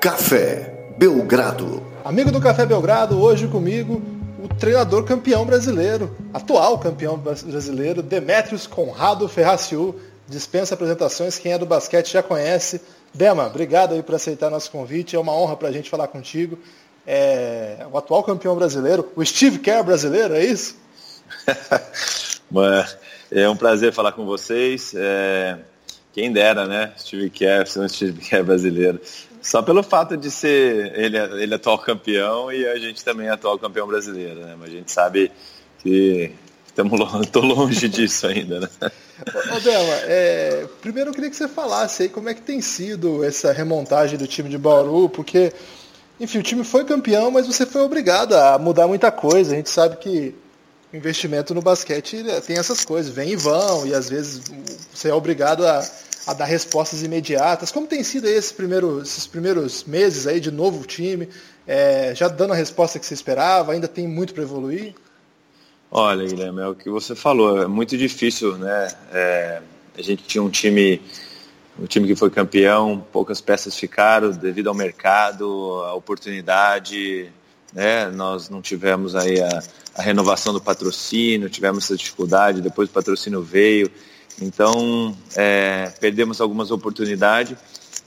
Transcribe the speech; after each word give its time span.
Café 0.00 0.92
Belgrado. 0.96 1.82
Amigo 2.04 2.30
do 2.30 2.40
Café 2.40 2.64
Belgrado, 2.64 3.20
hoje 3.20 3.48
comigo 3.48 4.00
o 4.40 4.46
treinador 4.46 5.02
campeão 5.02 5.44
brasileiro, 5.44 6.16
atual 6.32 6.78
campeão 6.78 7.18
brasileiro, 7.18 8.00
Demetrios 8.00 8.64
Conrado 8.64 9.28
Ferraciu. 9.28 10.00
Dispensa 10.28 10.74
apresentações, 10.74 11.38
quem 11.38 11.52
é 11.52 11.58
do 11.58 11.66
basquete 11.66 12.12
já 12.12 12.22
conhece. 12.22 12.80
Dema, 13.12 13.46
obrigado 13.46 13.94
aí 13.94 14.02
por 14.02 14.14
aceitar 14.14 14.50
nosso 14.50 14.70
convite, 14.70 15.16
é 15.16 15.18
uma 15.18 15.32
honra 15.32 15.56
para 15.56 15.68
a 15.68 15.72
gente 15.72 15.90
falar 15.90 16.06
contigo. 16.06 16.56
É, 17.04 17.84
o 17.90 17.98
atual 17.98 18.22
campeão 18.22 18.54
brasileiro, 18.54 19.10
o 19.16 19.24
Steve 19.24 19.58
Kerr 19.58 19.82
brasileiro, 19.82 20.34
é 20.34 20.44
isso? 20.44 20.76
é 23.32 23.48
um 23.48 23.56
prazer 23.56 23.92
falar 23.92 24.12
com 24.12 24.24
vocês. 24.24 24.92
É, 24.94 25.58
quem 26.12 26.32
dera, 26.32 26.66
né? 26.66 26.92
Steve 26.98 27.30
Kerr, 27.30 27.66
ser 27.66 27.80
um 27.80 27.88
Steve 27.88 28.20
Kerr 28.20 28.44
brasileiro. 28.44 29.00
Só 29.42 29.62
pelo 29.62 29.82
fato 29.82 30.16
de 30.16 30.30
ser 30.30 30.92
ele, 30.98 31.16
ele 31.16 31.54
atual 31.54 31.78
campeão 31.78 32.52
e 32.52 32.66
a 32.66 32.78
gente 32.78 33.04
também 33.04 33.28
é 33.28 33.30
atual 33.30 33.58
campeão 33.58 33.86
brasileiro, 33.86 34.40
né? 34.40 34.56
Mas 34.58 34.70
a 34.70 34.72
gente 34.72 34.92
sabe 34.92 35.30
que 35.78 36.32
estamos 36.66 36.98
longe, 36.98 37.30
longe 37.34 37.88
disso 37.88 38.26
ainda, 38.26 38.60
né? 38.60 38.68
Ô, 39.56 39.60
Bela, 39.60 39.94
é, 40.04 40.66
primeiro 40.80 41.10
eu 41.10 41.14
queria 41.14 41.30
que 41.30 41.36
você 41.36 41.48
falasse 41.48 42.04
aí 42.04 42.08
como 42.08 42.28
é 42.28 42.34
que 42.34 42.42
tem 42.42 42.60
sido 42.60 43.24
essa 43.24 43.52
remontagem 43.52 44.18
do 44.18 44.26
time 44.26 44.48
de 44.48 44.58
Bauru, 44.58 45.08
porque, 45.08 45.52
enfim, 46.20 46.38
o 46.38 46.42
time 46.42 46.62
foi 46.62 46.84
campeão, 46.84 47.30
mas 47.30 47.46
você 47.46 47.66
foi 47.66 47.82
obrigado 47.82 48.34
a 48.34 48.58
mudar 48.58 48.86
muita 48.86 49.10
coisa. 49.10 49.52
A 49.52 49.56
gente 49.56 49.70
sabe 49.70 49.96
que 49.96 50.34
investimento 50.92 51.54
no 51.54 51.60
basquete 51.60 52.22
né, 52.22 52.40
tem 52.40 52.56
essas 52.56 52.84
coisas, 52.84 53.12
vem 53.12 53.30
e 53.30 53.36
vão, 53.36 53.86
e 53.86 53.94
às 53.94 54.08
vezes 54.08 54.42
você 54.92 55.10
é 55.10 55.14
obrigado 55.14 55.66
a 55.66 55.84
a 56.28 56.34
dar 56.34 56.44
respostas 56.44 57.02
imediatas. 57.02 57.72
Como 57.72 57.86
tem 57.86 58.04
sido 58.04 58.26
esse 58.26 58.52
primeiro, 58.52 59.00
esses 59.00 59.26
primeiros 59.26 59.84
meses 59.84 60.26
aí 60.26 60.38
de 60.38 60.50
novo 60.50 60.84
time? 60.84 61.26
É, 61.66 62.14
já 62.14 62.28
dando 62.28 62.52
a 62.52 62.56
resposta 62.56 62.98
que 62.98 63.06
você 63.06 63.14
esperava? 63.14 63.72
Ainda 63.72 63.88
tem 63.88 64.06
muito 64.06 64.34
para 64.34 64.42
evoluir? 64.42 64.94
Olha, 65.90 66.26
Guilherme, 66.26 66.60
é 66.60 66.66
o 66.66 66.74
que 66.74 66.90
você 66.90 67.14
falou. 67.14 67.62
É 67.62 67.66
muito 67.66 67.96
difícil, 67.96 68.58
né? 68.58 68.88
É, 69.10 69.62
a 69.96 70.02
gente 70.02 70.22
tinha 70.24 70.42
um 70.42 70.50
time, 70.50 71.00
um 71.80 71.86
time 71.86 72.06
que 72.06 72.14
foi 72.14 72.28
campeão, 72.28 73.02
poucas 73.10 73.40
peças 73.40 73.74
ficaram 73.74 74.30
devido 74.30 74.68
ao 74.68 74.74
mercado, 74.74 75.82
a 75.86 75.94
oportunidade. 75.94 77.32
Né? 77.72 78.10
Nós 78.10 78.50
não 78.50 78.60
tivemos 78.60 79.16
aí 79.16 79.40
a, 79.40 79.62
a 79.94 80.02
renovação 80.02 80.52
do 80.52 80.60
patrocínio, 80.60 81.48
tivemos 81.48 81.84
essa 81.84 81.96
dificuldade. 81.96 82.60
Depois 82.60 82.90
o 82.90 82.92
patrocínio 82.92 83.40
veio. 83.40 83.90
Então, 84.40 85.16
é, 85.36 85.92
perdemos 86.00 86.40
algumas 86.40 86.70
oportunidades, 86.70 87.56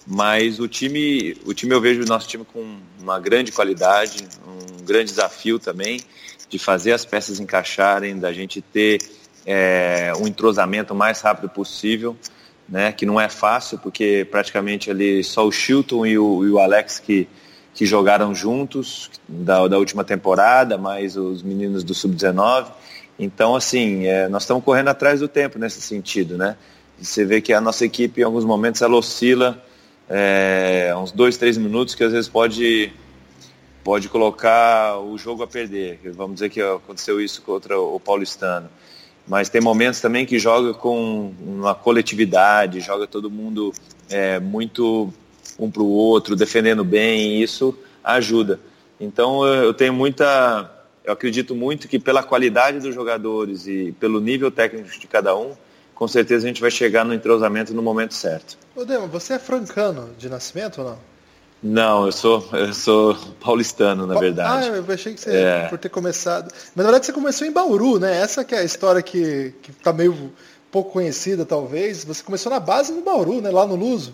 mas 0.08 0.60
o 0.60 0.68
time, 0.68 1.38
o 1.46 1.54
time 1.54 1.74
eu 1.74 1.82
vejo 1.82 2.04
o 2.04 2.06
nosso 2.06 2.28
time 2.28 2.46
com 2.46 2.78
uma 3.00 3.20
grande 3.20 3.52
qualidade, 3.52 4.28
um 4.48 4.84
grande 4.86 5.06
desafio 5.06 5.60
também 5.60 6.02
de 6.50 6.58
fazer 6.58 6.94
as 6.94 7.06
peças 7.06 7.40
encaixarem, 7.40 8.20
da 8.20 8.32
gente 8.34 8.62
ter 8.62 9.00
é, 9.46 10.14
um 10.20 10.28
entrosamento 10.28 10.94
mais 10.94 11.22
rápido 11.22 11.50
possível, 11.50 12.16
né? 12.68 12.92
Que 12.92 13.06
não 13.06 13.20
é 13.20 13.30
fácil 13.30 13.78
porque 13.78 14.28
praticamente 14.30 14.90
ali 14.92 15.24
só 15.24 15.46
o 15.46 15.52
Chilton 15.52 16.06
e 16.06 16.18
o, 16.18 16.46
e 16.46 16.50
o 16.50 16.60
Alex 16.60 17.00
que 17.00 17.28
que 17.74 17.86
jogaram 17.86 18.36
juntos 18.36 19.10
da, 19.28 19.68
da 19.68 19.78
última 19.78 20.04
temporada, 20.04 20.78
mais 20.78 21.16
os 21.16 21.42
meninos 21.42 21.84
do 21.84 21.94
sub-19. 21.94 22.68
Então, 23.24 23.56
assim, 23.56 24.08
é, 24.08 24.28
nós 24.28 24.42
estamos 24.42 24.64
correndo 24.64 24.88
atrás 24.88 25.20
do 25.20 25.28
tempo 25.28 25.60
nesse 25.60 25.80
sentido, 25.80 26.40
né? 26.40 26.58
você 27.00 27.24
vê 27.24 27.40
que 27.40 27.54
a 27.54 27.62
nossa 27.62 27.86
equipe, 27.86 28.22
em 28.22 28.24
alguns 28.24 28.44
momentos, 28.44 28.82
ela 28.82 28.96
oscila 28.96 29.64
é, 30.10 30.92
uns 30.98 31.12
dois, 31.12 31.38
três 31.38 31.56
minutos, 31.56 31.94
que 31.94 32.04
às 32.04 32.12
vezes 32.12 32.28
pode, 32.28 32.92
pode 33.84 34.10
colocar 34.10 35.00
o 35.00 35.18
jogo 35.20 35.44
a 35.44 35.48
perder. 35.48 36.00
Vamos 36.16 36.36
dizer 36.36 36.50
que 36.50 36.62
aconteceu 36.62 37.22
isso 37.22 37.44
contra 37.44 37.80
o 37.80 38.00
paulistano. 38.00 38.70
Mas 39.28 39.50
tem 39.50 39.62
momentos 39.62 40.02
também 40.02 40.26
que 40.26 40.40
joga 40.40 40.74
com 40.74 41.32
uma 41.46 41.76
coletividade, 41.76 42.80
joga 42.80 43.06
todo 43.06 43.30
mundo 43.30 43.72
é, 44.10 44.40
muito 44.40 45.14
um 45.60 45.70
para 45.70 45.84
o 45.84 45.90
outro, 45.90 46.36
defendendo 46.36 46.84
bem, 46.84 47.38
e 47.38 47.44
isso 47.44 47.78
ajuda. 48.04 48.60
Então 49.00 49.46
eu 49.46 49.76
tenho 49.76 49.94
muita 49.94 50.81
eu 51.04 51.14
acredito 51.14 51.56
muito 51.56 51.88
que 51.88 52.00
pela 52.00 52.24
qualidade 52.24 52.80
dos 52.80 52.94
jogadores 52.94 53.68
e 53.68 53.96
pelo 54.00 54.20
nível 54.20 54.52
técnico 54.52 54.90
de 54.90 55.08
cada 55.08 55.36
um, 55.36 55.54
com 55.96 56.08
certeza 56.08 56.46
a 56.46 56.48
gente 56.48 56.62
vai 56.62 56.72
chegar 56.72 57.04
no 57.06 57.14
entrosamento 57.14 57.74
no 57.74 57.82
momento 57.82 58.14
certo. 58.14 58.58
Ô 58.76 58.86
Dema, 58.86 59.08
você 59.08 59.34
é 59.34 59.40
francano 59.40 60.10
de 60.18 60.30
nascimento 60.30 60.82
ou 60.82 60.90
não? 60.90 61.12
Não, 61.64 62.06
eu 62.08 62.12
sou, 62.12 62.50
eu 62.54 62.74
sou 62.74 63.16
paulistano, 63.40 64.08
na 64.08 64.20
verdade. 64.20 64.70
Ah, 64.70 64.78
eu 64.78 64.86
achei 64.92 65.14
que 65.14 65.22
você, 65.22 65.36
é. 65.36 65.68
por 65.68 65.78
ter 65.78 65.90
começado. 65.90 66.52
Mas 66.52 66.76
na 66.76 66.84
verdade 66.84 67.06
você 67.06 67.14
começou 67.14 67.46
em 67.46 67.52
Bauru, 67.52 68.00
né? 68.00 68.20
Essa 68.20 68.44
que 68.44 68.56
é 68.56 68.60
a 68.60 68.64
história 68.64 69.02
que, 69.02 69.54
que 69.62 69.72
tá 69.72 69.94
meio 69.94 70.34
pouco 70.72 70.92
conhecida, 70.92 71.46
talvez. 71.46 72.04
Você 72.04 72.24
começou 72.24 72.52
na 72.52 72.60
base 72.60 72.92
no 72.92 73.02
Bauru, 73.02 73.42
né? 73.42 73.52
Lá 73.52 73.68
no 73.68 73.76
Luso. 73.76 74.12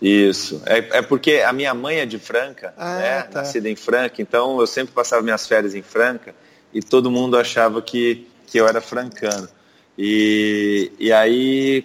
Isso. 0.00 0.62
É, 0.64 0.98
é 0.98 1.02
porque 1.02 1.42
a 1.44 1.52
minha 1.52 1.74
mãe 1.74 1.98
é 1.98 2.06
de 2.06 2.18
Franca, 2.18 2.72
ah, 2.76 2.98
né? 2.98 3.22
Tá. 3.22 3.40
nascida 3.40 3.68
em 3.68 3.74
Franca, 3.74 4.22
então 4.22 4.60
eu 4.60 4.66
sempre 4.66 4.94
passava 4.94 5.22
minhas 5.22 5.46
férias 5.46 5.74
em 5.74 5.82
Franca 5.82 6.34
e 6.72 6.80
todo 6.80 7.10
mundo 7.10 7.36
achava 7.36 7.82
que, 7.82 8.26
que 8.46 8.58
eu 8.58 8.68
era 8.68 8.80
francano. 8.80 9.48
E, 9.96 10.92
e 11.00 11.12
aí 11.12 11.84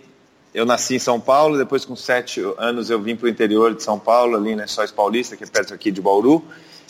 eu 0.54 0.66
nasci 0.66 0.96
em 0.96 1.00
São 1.00 1.20
Paulo, 1.20 1.58
depois 1.58 1.84
com 1.84 1.96
sete 1.96 2.40
anos 2.60 2.92
eu 2.92 3.02
vim 3.02 3.16
para 3.16 3.26
o 3.26 3.30
interior 3.30 3.74
de 3.74 3.82
São 3.82 3.98
Paulo, 3.98 4.38
ali 4.38 4.56
na 4.56 4.68
Sóis 4.68 4.92
Paulista, 4.92 5.36
que 5.36 5.44
é 5.44 5.48
perto 5.48 5.74
aqui 5.74 5.90
de 5.90 6.00
Bauru, 6.00 6.46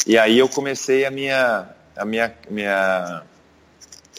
e 0.05 0.17
aí 0.17 0.37
eu 0.37 0.49
comecei 0.49 1.05
a 1.05 1.11
minha, 1.11 1.69
a 1.95 2.03
minha, 2.03 2.33
minha, 2.49 3.23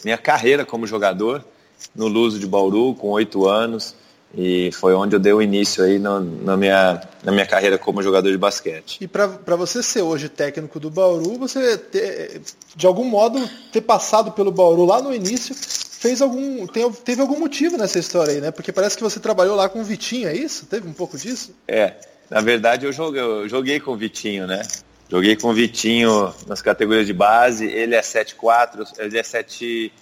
minha 0.03 0.17
carreira 0.17 0.65
como 0.65 0.87
jogador 0.87 1.45
no 1.93 2.07
Luso 2.07 2.39
de 2.39 2.47
Bauru, 2.47 2.95
com 2.95 3.09
oito 3.09 3.47
anos 3.47 3.95
e 4.37 4.69
foi 4.73 4.93
onde 4.93 5.15
eu 5.15 5.19
dei 5.19 5.31
o 5.31 5.41
início 5.41 5.83
aí 5.83 5.97
no, 5.97 6.19
na, 6.19 6.57
minha, 6.57 7.01
na 7.23 7.31
minha 7.31 7.45
carreira 7.45 7.77
como 7.77 8.03
jogador 8.03 8.29
de 8.29 8.37
basquete. 8.37 8.97
E 8.99 9.07
para 9.07 9.55
você 9.55 9.81
ser 9.81 10.01
hoje 10.01 10.27
técnico 10.27 10.79
do 10.79 10.89
Bauru, 10.89 11.37
você 11.37 11.77
ter, 11.77 12.41
de 12.75 12.85
algum 12.85 13.05
modo 13.05 13.39
ter 13.71 13.81
passado 13.81 14.31
pelo 14.31 14.51
Bauru 14.51 14.85
lá 14.85 15.01
no 15.01 15.13
início 15.13 15.55
fez 15.55 16.21
algum 16.21 16.67
tem, 16.67 16.91
teve 16.91 17.21
algum 17.21 17.39
motivo 17.39 17.77
nessa 17.77 17.97
história 17.97 18.33
aí, 18.33 18.41
né? 18.41 18.51
Porque 18.51 18.71
parece 18.71 18.97
que 18.97 19.03
você 19.03 19.19
trabalhou 19.19 19.55
lá 19.55 19.69
com 19.69 19.79
o 19.79 19.83
Vitinho, 19.83 20.27
é 20.27 20.35
isso? 20.35 20.65
Teve 20.65 20.87
um 20.87 20.93
pouco 20.93 21.17
disso? 21.17 21.55
É, 21.67 21.93
na 22.29 22.41
verdade 22.41 22.85
eu 22.85 22.91
joguei, 22.91 23.21
eu 23.21 23.47
joguei 23.47 23.79
com 23.79 23.91
o 23.91 23.97
Vitinho, 23.97 24.45
né? 24.45 24.61
Joguei 25.09 25.35
com 25.35 25.49
o 25.49 25.53
Vitinho 25.53 26.33
nas 26.45 26.61
categorias 26.61 27.07
de 27.07 27.13
base, 27.13 27.65
ele 27.65 27.95
é 27.95 28.01
7'4", 28.01 28.85
ele 28.99 29.17
é 29.17 29.23
7 29.23 29.93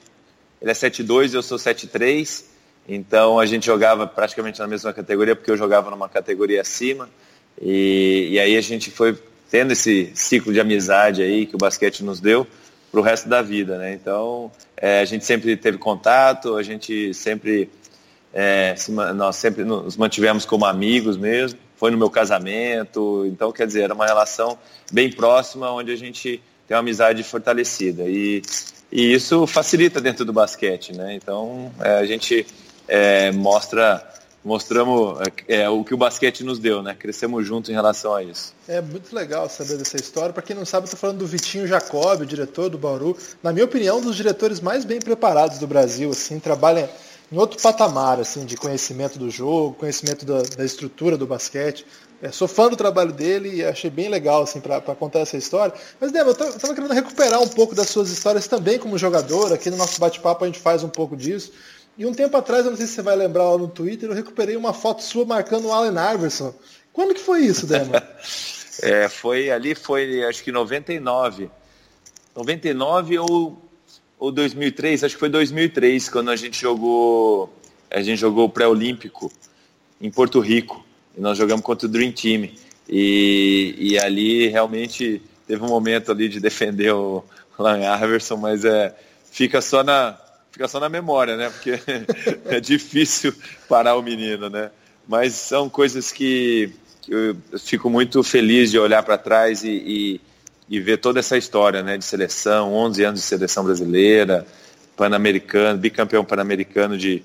ele 0.62 0.72
é 0.72 0.74
7'2", 0.74 1.34
eu 1.34 1.44
sou 1.44 1.58
7'3", 1.58 2.46
então 2.88 3.40
a 3.40 3.46
gente 3.46 3.66
jogava 3.66 4.06
praticamente 4.06 4.60
na 4.60 4.68
mesma 4.68 4.92
categoria, 4.92 5.36
porque 5.36 5.52
eu 5.52 5.58
jogava 5.58 5.90
numa 5.90 6.10
categoria 6.10 6.62
acima. 6.62 7.10
E, 7.62 8.30
e 8.32 8.40
aí 8.40 8.58
a 8.58 8.62
gente 8.62 8.92
foi 8.92 9.18
tendo 9.50 9.72
esse 9.72 10.12
ciclo 10.16 10.52
de 10.52 10.60
amizade 10.60 11.22
aí 11.22 11.46
que 11.46 11.56
o 11.56 11.58
basquete 11.58 12.04
nos 12.04 12.20
deu 12.20 12.46
para 12.92 13.00
o 13.00 13.04
resto 13.04 13.30
da 13.30 13.42
vida, 13.42 13.78
né? 13.78 13.94
Então 13.94 14.52
é, 14.76 15.00
a 15.00 15.06
gente 15.06 15.26
sempre 15.26 15.56
teve 15.56 15.78
contato, 15.78 16.56
a 16.56 16.64
gente 16.64 17.14
sempre 17.14 17.70
é, 18.34 18.76
se, 18.76 18.92
nós 18.92 19.36
sempre 19.36 19.64
nos 19.64 19.96
mantivemos 19.96 20.46
como 20.46 20.66
amigos 20.66 21.18
mesmo. 21.18 21.60
Foi 21.78 21.92
no 21.92 21.98
meu 21.98 22.10
casamento, 22.10 23.26
então 23.28 23.52
quer 23.52 23.68
dizer 23.68 23.82
era 23.84 23.94
uma 23.94 24.06
relação 24.06 24.58
bem 24.92 25.12
próxima, 25.12 25.72
onde 25.72 25.92
a 25.92 25.96
gente 25.96 26.42
tem 26.68 26.76
uma 26.76 26.80
amizade 26.80 27.24
fortalecida 27.24 28.04
e, 28.04 28.42
e 28.92 29.14
isso 29.14 29.46
facilita 29.46 30.00
dentro 30.00 30.24
do 30.24 30.32
basquete, 30.32 30.94
né? 30.94 31.14
Então 31.16 31.72
é, 31.80 31.98
a 31.98 32.06
gente 32.06 32.46
é, 32.88 33.32
mostra 33.32 34.14
mostramos 34.44 35.20
é, 35.48 35.62
é, 35.62 35.70
o 35.70 35.84
que 35.84 35.94
o 35.94 35.98
basquete 35.98 36.44
nos 36.44 36.60
deu, 36.60 36.84
né? 36.84 36.94
Crescemos 36.94 37.48
juntos 37.48 37.70
em 37.70 37.74
relação 37.74 38.14
a 38.14 38.22
isso. 38.22 38.54
É 38.68 38.82
muito 38.82 39.16
legal 39.16 39.50
saber 39.50 39.78
dessa 39.78 39.96
história. 39.96 40.34
Para 40.34 40.44
quem 40.44 40.56
não 40.56 40.66
sabe, 40.66 40.90
tô 40.90 40.98
falando 40.98 41.20
do 41.20 41.28
Vitinho 41.28 41.66
Jacob, 41.66 42.26
diretor 42.26 42.70
do 42.70 42.78
Bauru. 42.78 43.18
Na 43.42 43.54
minha 43.54 43.66
opinião, 43.66 44.00
um 44.00 44.02
dos 44.02 44.16
diretores 44.16 44.60
mais 44.60 44.84
bem 44.84 45.00
preparados 45.00 45.60
do 45.60 45.68
Brasil, 45.68 46.10
assim, 46.10 46.40
trabalha 46.40 46.90
em 47.32 47.38
outro 47.38 47.60
patamar, 47.62 48.20
assim, 48.20 48.46
de 48.46 48.58
conhecimento 48.58 49.18
do 49.18 49.30
jogo, 49.30 49.76
conhecimento 49.76 50.26
da, 50.26 50.42
da 50.42 50.66
estrutura 50.66 51.18
do 51.18 51.26
basquete. 51.26 51.86
É, 52.22 52.32
sou 52.32 52.48
fã 52.48 52.70
do 52.70 52.78
trabalho 52.78 53.12
dele 53.12 53.56
e 53.56 53.66
achei 53.66 53.90
bem 53.90 54.08
legal, 54.08 54.44
assim, 54.44 54.60
para 54.60 54.80
contar 54.96 55.20
essa 55.20 55.36
história. 55.36 55.74
Mas, 56.00 56.12
Débora, 56.12 56.38
eu 56.40 56.50
estava 56.50 56.76
querendo 56.76 56.94
recuperar 56.94 57.42
um 57.42 57.48
pouco 57.48 57.74
das 57.74 57.90
suas 57.90 58.10
histórias 58.10 58.48
também 58.48 58.78
como 58.78 58.98
jogador. 58.98 59.52
Aqui 59.52 59.70
no 59.70 59.78
nosso 59.78 60.00
bate-papo 60.00 60.44
a 60.44 60.48
gente 60.48 60.60
faz 60.60 60.84
um 60.84 60.90
pouco 60.90 61.16
disso. 61.18 61.52
E 61.98 62.06
um 62.06 62.14
tempo 62.14 62.36
atrás, 62.36 62.66
eu 62.66 62.72
não 62.72 62.78
sei 62.78 62.88
se 62.88 62.94
você 62.94 63.02
vai 63.02 63.16
lembrar 63.16 63.52
lá 63.52 63.58
no 63.58 63.68
Twitter, 63.68 64.10
eu 64.10 64.16
recuperei 64.16 64.56
uma 64.56 64.74
foto 64.74 65.04
sua 65.04 65.26
marcando 65.26 65.68
o 65.68 65.74
Allen 65.74 65.94
Iverson. 66.16 66.54
Quando 66.92 67.14
que 67.14 67.22
foi 67.22 67.42
isso, 67.42 67.68
Dema? 67.68 68.02
é, 68.82 69.08
foi 69.08 69.52
ali, 69.52 69.76
foi 69.76 70.24
acho 70.24 70.44
que 70.44 70.52
99. 70.52 71.50
99 72.36 73.20
ou, 73.20 73.62
ou 74.18 74.32
2003, 74.32 75.04
acho 75.04 75.16
que 75.16 75.20
foi 75.20 75.30
2003, 75.30 76.10
quando 76.10 76.32
a 76.32 76.36
gente 76.36 76.60
jogou, 76.60 77.54
a 77.92 78.02
gente 78.02 78.20
jogou 78.20 78.46
o 78.46 78.50
pré-olímpico 78.50 79.32
em 80.02 80.10
Porto 80.10 80.40
Rico. 80.40 80.84
E 81.16 81.22
nós 81.22 81.38
jogamos 81.38 81.64
contra 81.64 81.88
o 81.88 81.92
Dream 81.92 82.12
Team. 82.12 82.50
E, 82.90 83.76
e 83.78 84.00
ali 84.00 84.48
realmente 84.48 85.22
teve 85.48 85.64
um 85.64 85.68
momento 85.68 86.12
ali 86.12 86.28
de 86.28 86.40
defender 86.40 86.92
o 86.92 87.24
Lan 87.58 87.80
Iverson, 88.04 88.38
mas 88.38 88.66
é, 88.66 88.96
fica 89.32 89.62
só 89.62 89.84
na 89.84 90.18
fica 90.54 90.68
só 90.68 90.80
na 90.80 90.88
memória, 90.88 91.36
né? 91.36 91.50
Porque 91.50 91.80
é 92.46 92.60
difícil 92.60 93.34
parar 93.68 93.98
o 93.98 94.04
menino, 94.04 94.50
né? 94.50 94.70
Mas 95.08 95.34
são 95.34 95.68
coisas 95.68 96.12
que, 96.12 96.72
eu 97.10 97.36
fico 97.60 97.90
muito 97.90 98.24
feliz 98.24 98.72
de 98.72 98.80
olhar 98.80 99.04
para 99.04 99.18
trás 99.18 99.64
e, 99.64 99.70
e, 99.70 100.22
e, 100.70 100.80
ver 100.80 100.98
toda 100.98 101.20
essa 101.20 101.36
história, 101.36 101.82
né? 101.82 101.98
De 101.98 102.06
seleção, 102.06 102.72
11 102.74 103.04
anos 103.04 103.20
de 103.20 103.26
seleção 103.26 103.66
brasileira, 103.66 104.46
pan-americano, 104.96 105.80
bicampeão 105.80 106.24
pan-americano 106.24 106.98
de 106.98 107.24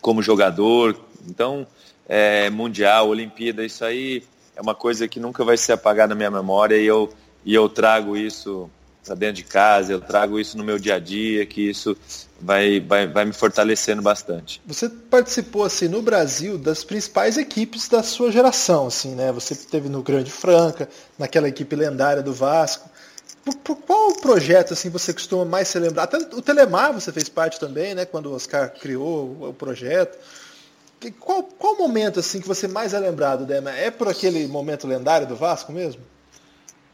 como 0.00 0.20
jogador. 0.20 0.98
Então, 1.26 1.66
é, 2.08 2.50
mundial, 2.50 3.08
Olimpíada, 3.08 3.64
isso 3.64 3.84
aí 3.84 4.24
é 4.56 4.60
uma 4.60 4.74
coisa 4.74 5.06
que 5.06 5.20
nunca 5.20 5.44
vai 5.44 5.56
ser 5.56 5.72
apagada 5.72 6.14
na 6.14 6.16
minha 6.16 6.30
memória 6.30 6.76
e 6.76 6.84
eu, 6.84 7.14
e 7.44 7.54
eu 7.54 7.68
trago 7.68 8.16
isso 8.16 8.68
para 9.08 9.16
dentro 9.16 9.36
de 9.36 9.44
casa, 9.44 9.92
eu 9.92 10.00
trago 10.00 10.38
isso 10.38 10.56
no 10.56 10.62
meu 10.62 10.78
dia 10.78 10.96
a 10.96 10.98
dia, 10.98 11.46
que 11.46 11.68
isso 11.68 11.96
vai, 12.40 12.78
vai, 12.78 13.06
vai 13.06 13.24
me 13.24 13.32
fortalecendo 13.32 14.02
bastante. 14.02 14.60
Você 14.66 14.88
participou 14.88 15.64
assim 15.64 15.88
no 15.88 16.02
Brasil 16.02 16.58
das 16.58 16.84
principais 16.84 17.38
equipes 17.38 17.88
da 17.88 18.02
sua 18.02 18.30
geração, 18.30 18.86
assim, 18.86 19.14
né? 19.14 19.32
Você 19.32 19.54
teve 19.54 19.88
no 19.88 20.02
Grande 20.02 20.30
Franca, 20.30 20.88
naquela 21.18 21.48
equipe 21.48 21.74
lendária 21.74 22.22
do 22.22 22.32
Vasco. 22.32 22.88
Por, 23.44 23.54
por 23.56 23.76
qual 23.76 24.12
projeto 24.14 24.74
assim 24.74 24.90
você 24.90 25.12
costuma 25.12 25.44
mais 25.44 25.68
se 25.68 25.78
lembrar? 25.78 26.02
Até 26.04 26.18
o 26.18 26.42
Telemar 26.42 26.92
você 26.92 27.10
fez 27.10 27.28
parte 27.28 27.58
também, 27.58 27.94
né? 27.94 28.04
Quando 28.04 28.26
o 28.26 28.34
Oscar 28.34 28.70
criou 28.70 29.36
o, 29.40 29.48
o 29.48 29.54
projeto. 29.54 30.18
Qual, 31.18 31.44
qual 31.44 31.78
momento 31.78 32.20
assim 32.20 32.40
que 32.40 32.48
você 32.48 32.68
mais 32.68 32.92
é 32.92 32.98
lembrado, 32.98 33.46
Dema? 33.46 33.70
É 33.70 33.90
por 33.90 34.08
aquele 34.08 34.46
momento 34.48 34.86
lendário 34.86 35.26
do 35.26 35.36
Vasco 35.36 35.72
mesmo? 35.72 36.02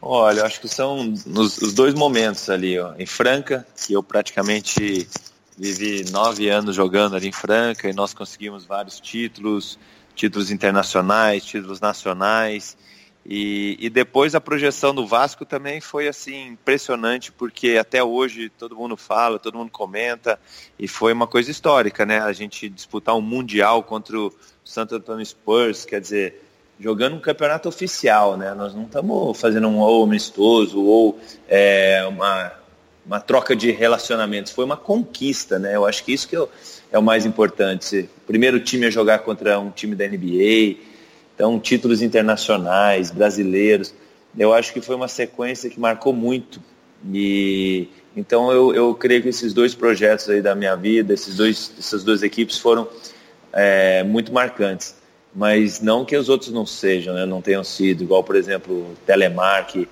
Olha, 0.07 0.45
acho 0.45 0.61
que 0.61 0.69
são 0.69 1.03
nos, 1.25 1.57
os 1.57 1.73
dois 1.73 1.95
momentos 1.95 2.51
ali, 2.51 2.79
ó. 2.79 2.95
Em 2.99 3.07
Franca, 3.07 3.67
que 3.75 3.95
eu 3.95 4.03
praticamente 4.03 5.09
vivi 5.57 6.05
nove 6.11 6.51
anos 6.51 6.77
jogando 6.77 7.17
ali 7.17 7.29
em 7.29 7.33
Franca 7.33 7.89
e 7.89 7.95
nós 7.95 8.13
conseguimos 8.13 8.67
vários 8.67 9.01
títulos, 9.01 9.79
títulos 10.15 10.51
internacionais, 10.51 11.43
títulos 11.43 11.81
nacionais. 11.81 12.77
E, 13.25 13.79
e, 13.81 13.89
depois 13.89 14.35
a 14.35 14.43
projeção 14.43 14.95
do 14.95 15.07
Vasco 15.07 15.47
também 15.47 15.81
foi 15.81 16.07
assim 16.07 16.49
impressionante, 16.49 17.33
porque 17.33 17.79
até 17.81 18.05
hoje 18.05 18.51
todo 18.51 18.77
mundo 18.77 18.99
fala, 18.99 19.39
todo 19.39 19.57
mundo 19.57 19.71
comenta, 19.71 20.39
e 20.79 20.87
foi 20.87 21.15
uma 21.15 21.27
coisa 21.27 21.51
histórica, 21.51 22.05
né? 22.05 22.21
A 22.21 22.35
gente 22.35 22.69
disputar 22.69 23.17
um 23.17 23.23
Mundial 23.23 23.83
contra 23.83 24.19
o 24.19 24.31
Santo 24.63 24.97
Antônio 24.97 25.25
Spurs, 25.25 25.87
quer 25.87 26.03
dizer, 26.03 26.45
jogando 26.79 27.17
um 27.17 27.21
campeonato 27.21 27.69
oficial, 27.69 28.37
né? 28.37 28.53
Nós 28.55 28.75
não 28.75 28.85
estamos 28.85 29.41
fazendo 29.41 29.69
um 29.69 29.79
ou 29.79 30.05
amistoso 30.05 30.83
ou 30.83 31.19
é, 31.49 32.05
uma, 32.09 32.53
uma 33.07 33.21
troca 33.21 33.55
de 33.55 33.71
relacionamentos, 33.71 34.53
foi 34.53 34.65
uma 34.65 34.77
conquista, 34.77 35.59
né? 35.59 35.77
Eu 35.77 35.87
acho 35.87 36.05
que 36.05 36.13
isso 36.13 36.29
que 36.29 36.37
é, 36.37 36.47
é 36.93 36.99
o 36.99 37.03
mais 37.03 37.25
importante. 37.25 38.09
O 38.19 38.27
primeiro 38.27 38.61
time 38.61 38.87
a 38.87 38.91
jogar 38.91 39.21
contra 39.21 39.59
um 39.59 39.71
time 39.71 39.95
da 39.95 40.07
NBA 40.07 40.95
então, 41.35 41.59
títulos 41.59 42.01
internacionais, 42.01 43.11
brasileiros. 43.11 43.93
Eu 44.39 44.55
acho 44.55 44.73
que 44.73 44.81
foi 44.81 44.95
uma 44.95 45.09
sequência 45.09 45.69
que 45.69 45.79
marcou 45.79 46.13
muito. 46.13 46.61
E 47.13 47.89
então 48.17 48.51
eu, 48.53 48.73
eu 48.73 48.95
creio 48.95 49.23
que 49.23 49.29
esses 49.29 49.53
dois 49.53 49.75
projetos 49.75 50.29
aí 50.29 50.41
da 50.41 50.55
minha 50.55 50.77
vida, 50.77 51.13
esses 51.13 51.37
dois, 51.37 51.73
essas 51.79 52.05
duas 52.05 52.23
equipes 52.23 52.59
foram 52.59 52.89
é, 53.53 54.05
muito 54.05 54.33
marcantes. 54.33 54.95
Mas 55.35 55.81
não 55.81 56.05
que 56.05 56.17
os 56.17 56.29
outros 56.29 56.53
não 56.53 56.65
sejam, 56.65 57.15
né? 57.15 57.27
não 57.27 57.43
tenham 57.43 57.65
sido, 57.65 58.05
igual 58.05 58.23
por 58.23 58.37
exemplo 58.37 58.73
o 58.73 58.95
Telemar, 59.05 59.67
que, 59.67 59.89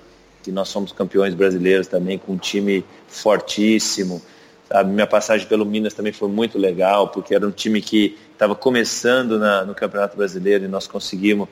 nós 0.47 0.69
somos 0.69 0.91
campeões 0.91 1.33
brasileiros 1.33 1.87
também, 1.87 2.17
com 2.17 2.33
um 2.33 2.37
time 2.37 2.83
fortíssimo. 3.07 4.21
Sabe? 4.67 4.91
Minha 4.91 5.07
passagem 5.07 5.47
pelo 5.47 5.65
Minas 5.65 5.93
também 5.93 6.11
foi 6.11 6.27
muito 6.27 6.57
legal, 6.57 7.07
porque 7.09 7.33
era 7.33 7.47
um 7.47 7.51
time 7.51 7.81
que 7.81 8.17
estava 8.33 8.55
começando 8.55 9.39
na, 9.39 9.63
no 9.63 9.73
Campeonato 9.73 10.17
Brasileiro 10.17 10.65
e 10.65 10.67
nós 10.67 10.85
conseguimos 10.85 11.47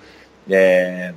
é, 0.50 1.14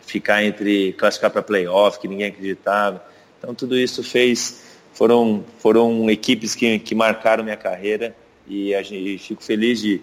ficar 0.00 0.44
entre 0.44 0.92
classificar 0.92 1.30
para 1.30 1.42
playoff, 1.42 1.98
que 1.98 2.08
ninguém 2.08 2.26
acreditava. 2.26 3.02
Então 3.38 3.54
tudo 3.54 3.76
isso 3.76 4.02
fez, 4.02 4.62
foram, 4.92 5.44
foram 5.58 6.10
equipes 6.10 6.54
que, 6.54 6.78
que 6.78 6.94
marcaram 6.94 7.44
minha 7.44 7.56
carreira 7.56 8.14
e 8.46 8.74
a 8.74 8.82
gente, 8.82 9.18
fico 9.18 9.42
feliz 9.42 9.80
de, 9.80 10.00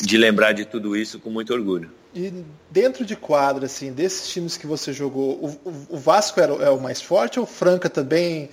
de 0.00 0.16
lembrar 0.16 0.52
de 0.52 0.64
tudo 0.64 0.96
isso 0.96 1.18
com 1.18 1.30
muito 1.30 1.52
orgulho. 1.52 1.90
E 2.14 2.32
dentro 2.70 3.04
de 3.04 3.14
quadra, 3.14 3.66
assim, 3.66 3.92
desses 3.92 4.28
times 4.28 4.56
que 4.56 4.66
você 4.66 4.92
jogou, 4.92 5.34
o, 5.64 5.74
o 5.90 5.98
Vasco 5.98 6.40
era, 6.40 6.52
é 6.54 6.70
o 6.70 6.80
mais 6.80 7.00
forte 7.00 7.38
ou 7.38 7.44
o 7.44 7.48
Franca 7.48 7.90
também? 7.90 8.48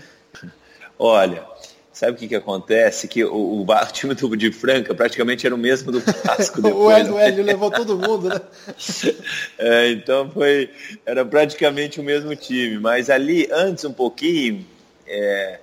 Olha, 1.00 1.46
Sabe 1.94 2.14
o 2.14 2.16
que, 2.16 2.28
que 2.28 2.36
acontece? 2.36 3.08
Que 3.08 3.24
o, 3.24 3.32
o, 3.32 3.62
o 3.70 3.86
time 3.92 4.16
do, 4.16 4.36
de 4.36 4.52
Franca 4.52 4.96
praticamente 4.96 5.46
era 5.46 5.54
o 5.54 5.58
mesmo 5.58 5.92
do 5.92 6.00
Vasco. 6.00 6.60
o 6.68 6.90
Hélio, 6.90 7.14
né? 7.14 7.28
Hélio 7.28 7.44
levou 7.44 7.70
todo 7.70 7.96
mundo, 7.96 8.30
né? 8.30 8.42
é, 9.60 9.92
então 9.92 10.30
foi. 10.32 10.72
Era 11.06 11.24
praticamente 11.24 12.00
o 12.00 12.04
mesmo 12.04 12.36
time. 12.36 12.80
Mas 12.80 13.12
ali, 13.12 13.48
antes 13.52 13.86
um 13.86 13.94
pouquinho, 13.94 14.66
é, 15.06 15.60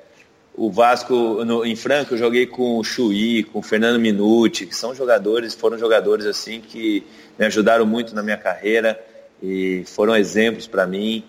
o 0.54 0.70
Vasco 0.70 1.44
no, 1.44 1.64
em 1.64 1.76
Franca 1.76 2.14
eu 2.14 2.18
joguei 2.18 2.46
com 2.46 2.78
o 2.78 2.84
Chuí, 2.84 3.44
com 3.44 3.60
o 3.60 3.62
Fernando 3.62 3.98
Minuti, 3.98 4.66
que 4.66 4.74
são 4.74 4.94
jogadores, 4.94 5.54
foram 5.54 5.78
jogadores 5.78 6.26
assim 6.26 6.60
que 6.60 7.04
me 7.38 7.46
ajudaram 7.46 7.86
muito 7.86 8.14
na 8.14 8.22
minha 8.22 8.36
carreira 8.36 9.02
e 9.42 9.84
foram 9.86 10.16
exemplos 10.16 10.66
para 10.66 10.86
mim. 10.86 11.24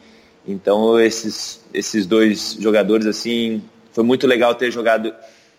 Então 0.48 1.00
esses, 1.00 1.64
esses 1.74 2.06
dois 2.06 2.58
jogadores 2.60 3.06
assim 3.06 3.62
foi 3.92 4.04
muito 4.04 4.26
legal 4.26 4.56
ter 4.56 4.72
jogado, 4.72 5.14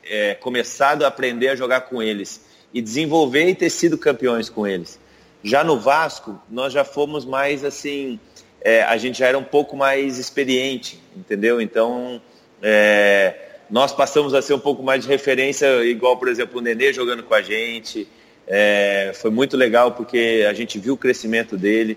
é, 0.04 0.34
começado 0.34 1.04
a 1.04 1.08
aprender 1.08 1.48
a 1.48 1.56
jogar 1.56 1.82
com 1.82 2.02
eles 2.02 2.44
e 2.74 2.80
desenvolver 2.80 3.48
e 3.48 3.54
ter 3.54 3.70
sido 3.70 3.96
campeões 3.96 4.48
com 4.48 4.66
eles. 4.66 4.98
Já 5.42 5.62
no 5.62 5.78
Vasco, 5.78 6.40
nós 6.50 6.72
já 6.72 6.84
fomos 6.84 7.24
mais 7.24 7.64
assim, 7.64 8.18
é, 8.60 8.82
a 8.82 8.96
gente 8.96 9.18
já 9.18 9.26
era 9.26 9.38
um 9.38 9.44
pouco 9.44 9.76
mais 9.76 10.18
experiente, 10.18 11.02
entendeu? 11.16 11.60
Então, 11.60 12.22
é, 12.62 13.51
nós 13.72 13.90
passamos 13.90 14.34
a 14.34 14.42
ser 14.42 14.52
um 14.52 14.58
pouco 14.58 14.82
mais 14.82 15.02
de 15.02 15.08
referência, 15.08 15.82
igual, 15.84 16.18
por 16.18 16.28
exemplo, 16.28 16.58
o 16.58 16.62
Nenê 16.62 16.92
jogando 16.92 17.22
com 17.22 17.32
a 17.32 17.40
gente. 17.40 18.06
É, 18.46 19.12
foi 19.14 19.30
muito 19.30 19.56
legal 19.56 19.92
porque 19.92 20.46
a 20.46 20.52
gente 20.52 20.78
viu 20.78 20.92
o 20.92 20.96
crescimento 20.96 21.56
dele. 21.56 21.96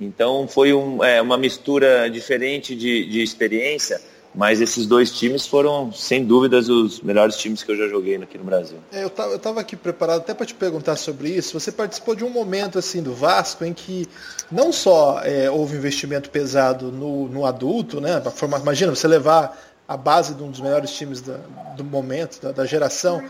Então, 0.00 0.46
foi 0.46 0.72
um, 0.72 1.02
é, 1.02 1.20
uma 1.20 1.36
mistura 1.36 2.08
diferente 2.08 2.76
de, 2.76 3.04
de 3.06 3.20
experiência 3.20 4.00
mas 4.34 4.60
esses 4.60 4.86
dois 4.86 5.10
times 5.10 5.46
foram, 5.46 5.92
sem 5.92 6.24
dúvidas, 6.24 6.68
os 6.68 7.00
melhores 7.00 7.36
times 7.36 7.62
que 7.62 7.72
eu 7.72 7.76
já 7.76 7.88
joguei 7.88 8.14
aqui 8.16 8.36
no 8.38 8.44
Brasil. 8.44 8.78
É, 8.92 9.02
eu 9.02 9.08
estava 9.34 9.60
aqui 9.60 9.74
preparado 9.74 10.18
até 10.18 10.34
para 10.34 10.46
te 10.46 10.54
perguntar 10.54 10.96
sobre 10.96 11.30
isso. 11.30 11.58
Você 11.58 11.72
participou 11.72 12.14
de 12.14 12.24
um 12.24 12.30
momento 12.30 12.78
assim 12.78 13.02
do 13.02 13.14
Vasco 13.14 13.64
em 13.64 13.72
que 13.72 14.06
não 14.48 14.72
só 14.72 15.22
é, 15.24 15.50
houve 15.50 15.76
investimento 15.76 16.30
pesado 16.30 16.92
no, 16.92 17.26
no 17.28 17.46
adulto, 17.46 18.00
né? 18.00 18.20
Forma, 18.30 18.58
imagina 18.58 18.94
você 18.94 19.08
levar 19.08 19.58
a 19.88 19.96
base 19.96 20.34
de 20.34 20.42
um 20.42 20.50
dos 20.50 20.60
melhores 20.60 20.92
times 20.92 21.20
da, 21.22 21.38
do 21.76 21.82
momento, 21.82 22.40
da, 22.40 22.52
da, 22.52 22.66
geração, 22.66 23.26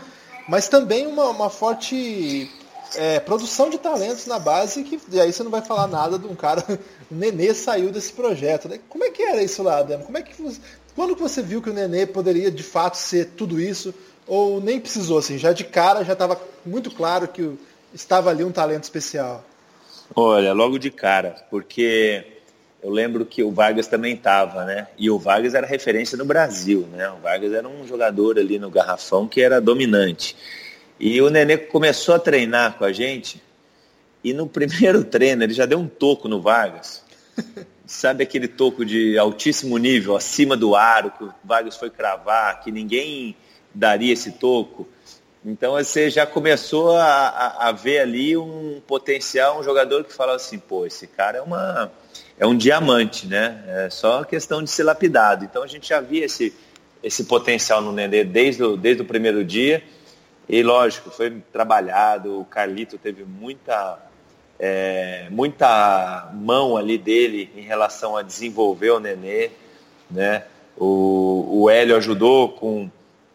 mas 0.47 0.67
também 0.67 1.07
uma, 1.07 1.29
uma 1.29 1.49
forte 1.49 2.51
é, 2.95 3.19
produção 3.19 3.69
de 3.69 3.77
talentos 3.77 4.25
na 4.25 4.37
base 4.37 4.83
que 4.83 4.99
e 5.11 5.19
aí 5.19 5.31
você 5.31 5.41
não 5.41 5.51
vai 5.51 5.61
falar 5.61 5.87
nada 5.87 6.19
de 6.19 6.27
um 6.27 6.35
cara 6.35 6.63
o 7.09 7.15
Nenê 7.15 7.53
saiu 7.53 7.91
desse 7.91 8.11
projeto 8.11 8.67
né? 8.67 8.79
como 8.89 9.03
é 9.03 9.11
que 9.11 9.21
era 9.21 9.41
isso 9.43 9.61
lá 9.61 9.77
Adamo? 9.77 10.03
como 10.03 10.17
é 10.17 10.23
que 10.23 10.33
quando 10.99 11.15
que 11.15 11.21
você 11.21 11.41
viu 11.41 11.61
que 11.61 11.69
o 11.69 11.73
Nenê 11.73 12.05
poderia 12.05 12.51
de 12.51 12.61
fato 12.61 12.97
ser 12.97 13.27
tudo 13.37 13.57
isso? 13.57 13.93
Ou 14.27 14.59
nem 14.61 14.79
precisou, 14.79 15.17
assim, 15.17 15.37
já 15.37 15.53
de 15.53 15.63
cara 15.63 16.03
já 16.03 16.13
estava 16.13 16.39
muito 16.65 16.91
claro 16.91 17.27
que 17.27 17.57
estava 17.93 18.29
ali 18.29 18.43
um 18.43 18.51
talento 18.51 18.83
especial? 18.83 19.43
Olha, 20.15 20.53
logo 20.53 20.77
de 20.77 20.91
cara, 20.91 21.35
porque 21.49 22.38
eu 22.81 22.89
lembro 22.89 23.25
que 23.25 23.43
o 23.43 23.51
Vargas 23.51 23.87
também 23.87 24.13
estava, 24.13 24.63
né? 24.63 24.87
E 24.97 25.09
o 25.09 25.19
Vargas 25.19 25.53
era 25.53 25.67
referência 25.67 26.17
no 26.17 26.23
Brasil, 26.23 26.87
né? 26.91 27.09
O 27.11 27.17
Vargas 27.17 27.51
era 27.51 27.67
um 27.67 27.85
jogador 27.85 28.39
ali 28.39 28.57
no 28.57 28.69
garrafão 28.69 29.27
que 29.27 29.41
era 29.41 29.59
dominante. 29.59 30.35
E 30.99 31.21
o 31.21 31.29
Nenê 31.29 31.57
começou 31.57 32.15
a 32.15 32.19
treinar 32.19 32.77
com 32.77 32.85
a 32.85 32.93
gente 32.93 33.41
e 34.23 34.33
no 34.33 34.47
primeiro 34.49 35.03
treino 35.03 35.43
ele 35.43 35.53
já 35.53 35.65
deu 35.65 35.79
um 35.79 35.87
toco 35.87 36.27
no 36.27 36.41
Vargas. 36.41 37.03
sabe 37.85 38.23
aquele 38.23 38.47
toco 38.47 38.85
de 38.85 39.17
altíssimo 39.17 39.77
nível, 39.77 40.15
acima 40.15 40.55
do 40.55 40.75
aro, 40.75 41.11
que 41.11 41.23
o 41.23 41.33
Vargas 41.43 41.75
foi 41.75 41.89
cravar, 41.89 42.61
que 42.61 42.71
ninguém 42.71 43.35
daria 43.73 44.13
esse 44.13 44.33
toco. 44.33 44.87
Então 45.43 45.71
você 45.71 46.09
já 46.09 46.25
começou 46.25 46.95
a, 46.95 47.03
a, 47.03 47.69
a, 47.69 47.71
ver 47.71 47.99
ali 47.99 48.37
um 48.37 48.81
potencial, 48.85 49.59
um 49.59 49.63
jogador 49.63 50.03
que 50.03 50.13
fala 50.13 50.35
assim, 50.35 50.59
pô, 50.59 50.85
esse 50.85 51.07
cara 51.07 51.39
é 51.39 51.41
uma 51.41 51.91
é 52.39 52.47
um 52.47 52.55
diamante, 52.55 53.27
né? 53.27 53.63
É 53.67 53.89
só 53.89 54.23
questão 54.23 54.63
de 54.63 54.69
ser 54.69 54.83
lapidado. 54.83 55.43
Então 55.45 55.63
a 55.63 55.67
gente 55.67 55.89
já 55.89 55.99
via 55.99 56.25
esse, 56.25 56.53
esse 57.03 57.25
potencial 57.25 57.81
no 57.81 57.91
Nenê 57.91 58.23
desde 58.23 58.63
o, 58.63 58.77
desde 58.77 59.01
o 59.01 59.05
primeiro 59.05 59.43
dia. 59.43 59.83
E 60.47 60.63
lógico, 60.63 61.11
foi 61.11 61.41
trabalhado, 61.51 62.39
o 62.39 62.45
Carlito 62.45 62.97
teve 62.97 63.23
muita 63.23 63.99
é, 64.59 65.27
muita 65.29 66.29
mão 66.33 66.75
ali 66.75 66.97
dele 66.97 67.49
em 67.55 67.61
relação 67.61 68.17
a 68.17 68.21
desenvolver 68.21 68.91
o 68.91 68.99
Nenê, 68.99 69.51
né? 70.11 70.43
O, 70.77 71.61
o 71.61 71.69
Hélio 71.69 71.95
ajudou 71.95 72.49
com, 72.49 72.89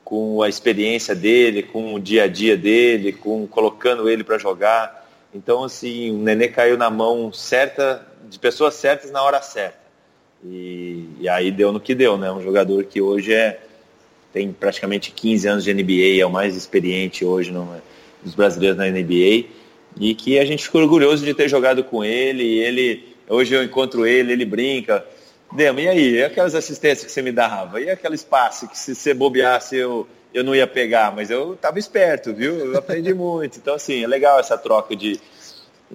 com 0.04 0.42
a 0.42 0.48
experiência 0.48 1.14
dele, 1.14 1.62
com 1.62 1.94
o 1.94 2.00
dia 2.00 2.24
a 2.24 2.26
dia 2.26 2.56
dele, 2.56 3.12
com 3.12 3.46
colocando 3.46 4.08
ele 4.08 4.22
para 4.22 4.38
jogar. 4.38 5.08
Então, 5.34 5.64
assim, 5.64 6.10
o 6.10 6.18
Nenê 6.18 6.48
caiu 6.48 6.76
na 6.76 6.90
mão 6.90 7.32
certa, 7.32 8.06
de 8.28 8.38
pessoas 8.38 8.74
certas 8.74 9.10
na 9.10 9.22
hora 9.22 9.40
certa. 9.42 9.78
E, 10.44 11.08
e 11.20 11.28
aí 11.28 11.50
deu 11.50 11.72
no 11.72 11.80
que 11.80 11.94
deu, 11.94 12.18
né? 12.18 12.30
Um 12.30 12.42
jogador 12.42 12.84
que 12.84 13.00
hoje 13.00 13.32
é, 13.32 13.60
tem 14.32 14.52
praticamente 14.52 15.10
15 15.10 15.48
anos 15.48 15.64
de 15.64 15.72
NBA, 15.72 16.20
é 16.20 16.26
o 16.26 16.30
mais 16.30 16.56
experiente 16.56 17.24
hoje 17.24 17.50
no, 17.50 17.68
dos 18.22 18.34
brasileiros 18.34 18.76
na 18.76 18.86
NBA 18.86 19.46
e 19.98 20.14
que 20.14 20.38
a 20.38 20.44
gente 20.44 20.64
ficou 20.64 20.82
orgulhoso 20.82 21.24
de 21.24 21.32
ter 21.34 21.48
jogado 21.48 21.84
com 21.84 22.04
ele. 22.04 22.58
Ele 22.58 23.16
hoje 23.28 23.54
eu 23.54 23.62
encontro 23.62 24.06
ele, 24.06 24.32
ele 24.32 24.44
brinca. 24.44 25.04
Demo, 25.52 25.78
e 25.78 25.88
aí? 25.88 26.14
E 26.16 26.24
aquelas 26.24 26.54
assistências 26.54 27.04
que 27.04 27.12
você 27.12 27.22
me 27.22 27.30
dava? 27.30 27.80
E 27.80 27.88
aquele 27.88 28.16
espaço 28.16 28.68
que 28.68 28.76
se 28.76 28.94
você 28.94 29.14
bobeasse 29.14 29.76
eu, 29.76 30.06
eu 30.32 30.42
não 30.42 30.54
ia 30.54 30.66
pegar? 30.66 31.14
Mas 31.14 31.30
eu 31.30 31.54
estava 31.54 31.78
esperto, 31.78 32.34
viu? 32.34 32.56
Eu 32.56 32.78
aprendi 32.78 33.14
muito. 33.14 33.58
Então, 33.58 33.74
assim, 33.74 34.02
é 34.02 34.06
legal 34.06 34.40
essa 34.40 34.58
troca 34.58 34.96
de, 34.96 35.20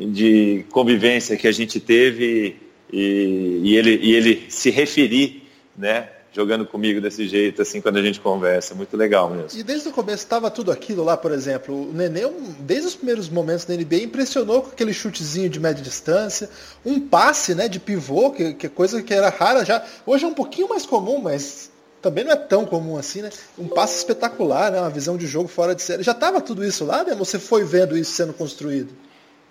de 0.07 0.65
convivência 0.69 1.35
que 1.35 1.47
a 1.47 1.51
gente 1.51 1.79
teve 1.79 2.57
e, 2.91 3.61
e, 3.63 3.75
ele, 3.75 3.99
e 4.01 4.13
ele 4.13 4.45
se 4.49 4.69
referir, 4.69 5.43
né? 5.77 6.09
jogando 6.31 6.65
comigo 6.65 7.01
desse 7.01 7.27
jeito, 7.27 7.61
assim, 7.61 7.81
quando 7.81 7.97
a 7.97 8.01
gente 8.01 8.19
conversa. 8.19 8.75
Muito 8.75 8.95
legal 8.95 9.29
mesmo. 9.29 9.59
E 9.59 9.63
desde 9.63 9.89
o 9.89 9.91
começo 9.91 10.23
estava 10.23 10.49
tudo 10.49 10.71
aquilo 10.71 11.03
lá, 11.03 11.17
por 11.17 11.31
exemplo. 11.31 11.89
O 11.89 11.93
Nenê, 11.93 12.21
desde 12.59 12.87
os 12.87 12.95
primeiros 12.95 13.29
momentos 13.29 13.65
da 13.65 13.75
NBA, 13.75 14.03
impressionou 14.03 14.61
com 14.61 14.69
aquele 14.69 14.93
chutezinho 14.93 15.49
de 15.49 15.59
média 15.59 15.83
distância, 15.83 16.49
um 16.85 16.99
passe 16.99 17.55
né, 17.55 17.67
de 17.67 17.79
pivô, 17.79 18.31
que, 18.31 18.55
é 18.61 18.69
coisa 18.69 19.01
que 19.01 19.13
era 19.13 19.29
rara 19.29 19.65
já. 19.65 19.83
Hoje 20.05 20.23
é 20.23 20.27
um 20.27 20.33
pouquinho 20.33 20.69
mais 20.69 20.85
comum, 20.85 21.19
mas 21.19 21.71
também 22.01 22.23
não 22.23 22.31
é 22.31 22.35
tão 22.35 22.65
comum 22.65 22.97
assim, 22.97 23.21
né? 23.21 23.29
Um 23.57 23.67
passe 23.67 23.97
espetacular, 23.97 24.71
né? 24.71 24.79
Uma 24.79 24.89
visão 24.89 25.17
de 25.17 25.27
jogo 25.27 25.49
fora 25.49 25.75
de 25.75 25.81
série. 25.81 26.03
Já 26.03 26.13
estava 26.13 26.39
tudo 26.39 26.63
isso 26.63 26.85
lá, 26.85 27.03
né? 27.03 27.15
Você 27.15 27.37
foi 27.37 27.63
vendo 27.63 27.97
isso 27.97 28.11
sendo 28.11 28.33
construído? 28.33 28.93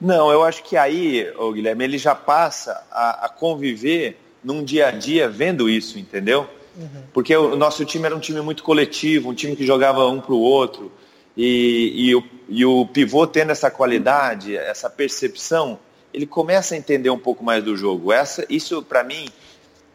Não, 0.00 0.30
eu 0.30 0.44
acho 0.44 0.62
que 0.62 0.76
aí, 0.76 1.30
ô 1.36 1.52
Guilherme, 1.52 1.84
ele 1.84 1.98
já 1.98 2.14
passa 2.14 2.84
a, 2.90 3.26
a 3.26 3.28
conviver 3.28 4.18
num 4.42 4.62
dia 4.62 4.88
a 4.88 4.90
dia 4.90 5.28
vendo 5.28 5.68
isso, 5.68 5.98
entendeu? 5.98 6.48
Uhum. 6.76 7.02
Porque 7.12 7.36
o 7.36 7.56
nosso 7.56 7.84
time 7.84 8.06
era 8.06 8.14
um 8.14 8.20
time 8.20 8.40
muito 8.40 8.62
coletivo, 8.62 9.30
um 9.30 9.34
time 9.34 9.56
que 9.56 9.66
jogava 9.66 10.06
um 10.06 10.20
para 10.20 10.34
o 10.34 10.40
outro. 10.40 10.92
E, 11.36 11.92
e, 11.94 12.14
o, 12.14 12.24
e 12.48 12.64
o 12.64 12.86
pivô 12.86 13.26
tendo 13.26 13.50
essa 13.50 13.70
qualidade, 13.70 14.56
essa 14.56 14.88
percepção, 14.88 15.78
ele 16.12 16.26
começa 16.26 16.74
a 16.74 16.78
entender 16.78 17.10
um 17.10 17.18
pouco 17.18 17.44
mais 17.44 17.62
do 17.62 17.76
jogo. 17.76 18.12
Essa, 18.12 18.46
isso, 18.48 18.82
para 18.82 19.02
mim, 19.02 19.28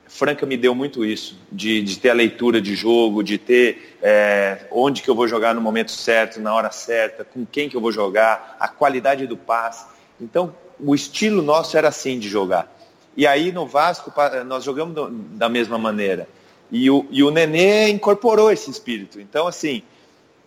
Franca 0.07 0.45
me 0.45 0.55
deu 0.55 0.75
muito 0.75 1.03
isso, 1.03 1.37
de, 1.51 1.81
de 1.81 1.97
ter 1.97 2.11
a 2.11 2.13
leitura 2.13 2.61
de 2.61 2.75
jogo, 2.75 3.23
de 3.23 3.37
ter 3.37 3.97
é, 4.01 4.59
onde 4.69 5.01
que 5.01 5.09
eu 5.09 5.15
vou 5.15 5.27
jogar 5.27 5.55
no 5.55 5.61
momento 5.61 5.91
certo, 5.91 6.39
na 6.39 6.53
hora 6.53 6.71
certa, 6.71 7.23
com 7.23 7.45
quem 7.45 7.67
que 7.67 7.75
eu 7.75 7.81
vou 7.81 7.91
jogar, 7.91 8.55
a 8.59 8.67
qualidade 8.67 9.25
do 9.25 9.35
passe. 9.35 9.92
Então, 10.19 10.53
o 10.79 10.93
estilo 10.93 11.41
nosso 11.41 11.77
era 11.77 11.87
assim 11.87 12.19
de 12.19 12.27
jogar. 12.29 12.71
E 13.15 13.27
aí 13.27 13.51
no 13.51 13.65
Vasco, 13.67 14.11
nós 14.45 14.63
jogamos 14.63 14.95
da 15.31 15.47
mesma 15.47 15.77
maneira. 15.77 16.27
E 16.71 16.89
o, 16.89 17.05
e 17.11 17.23
o 17.23 17.29
Nenê 17.29 17.89
incorporou 17.89 18.51
esse 18.51 18.69
espírito. 18.71 19.21
Então, 19.21 19.45
assim, 19.47 19.83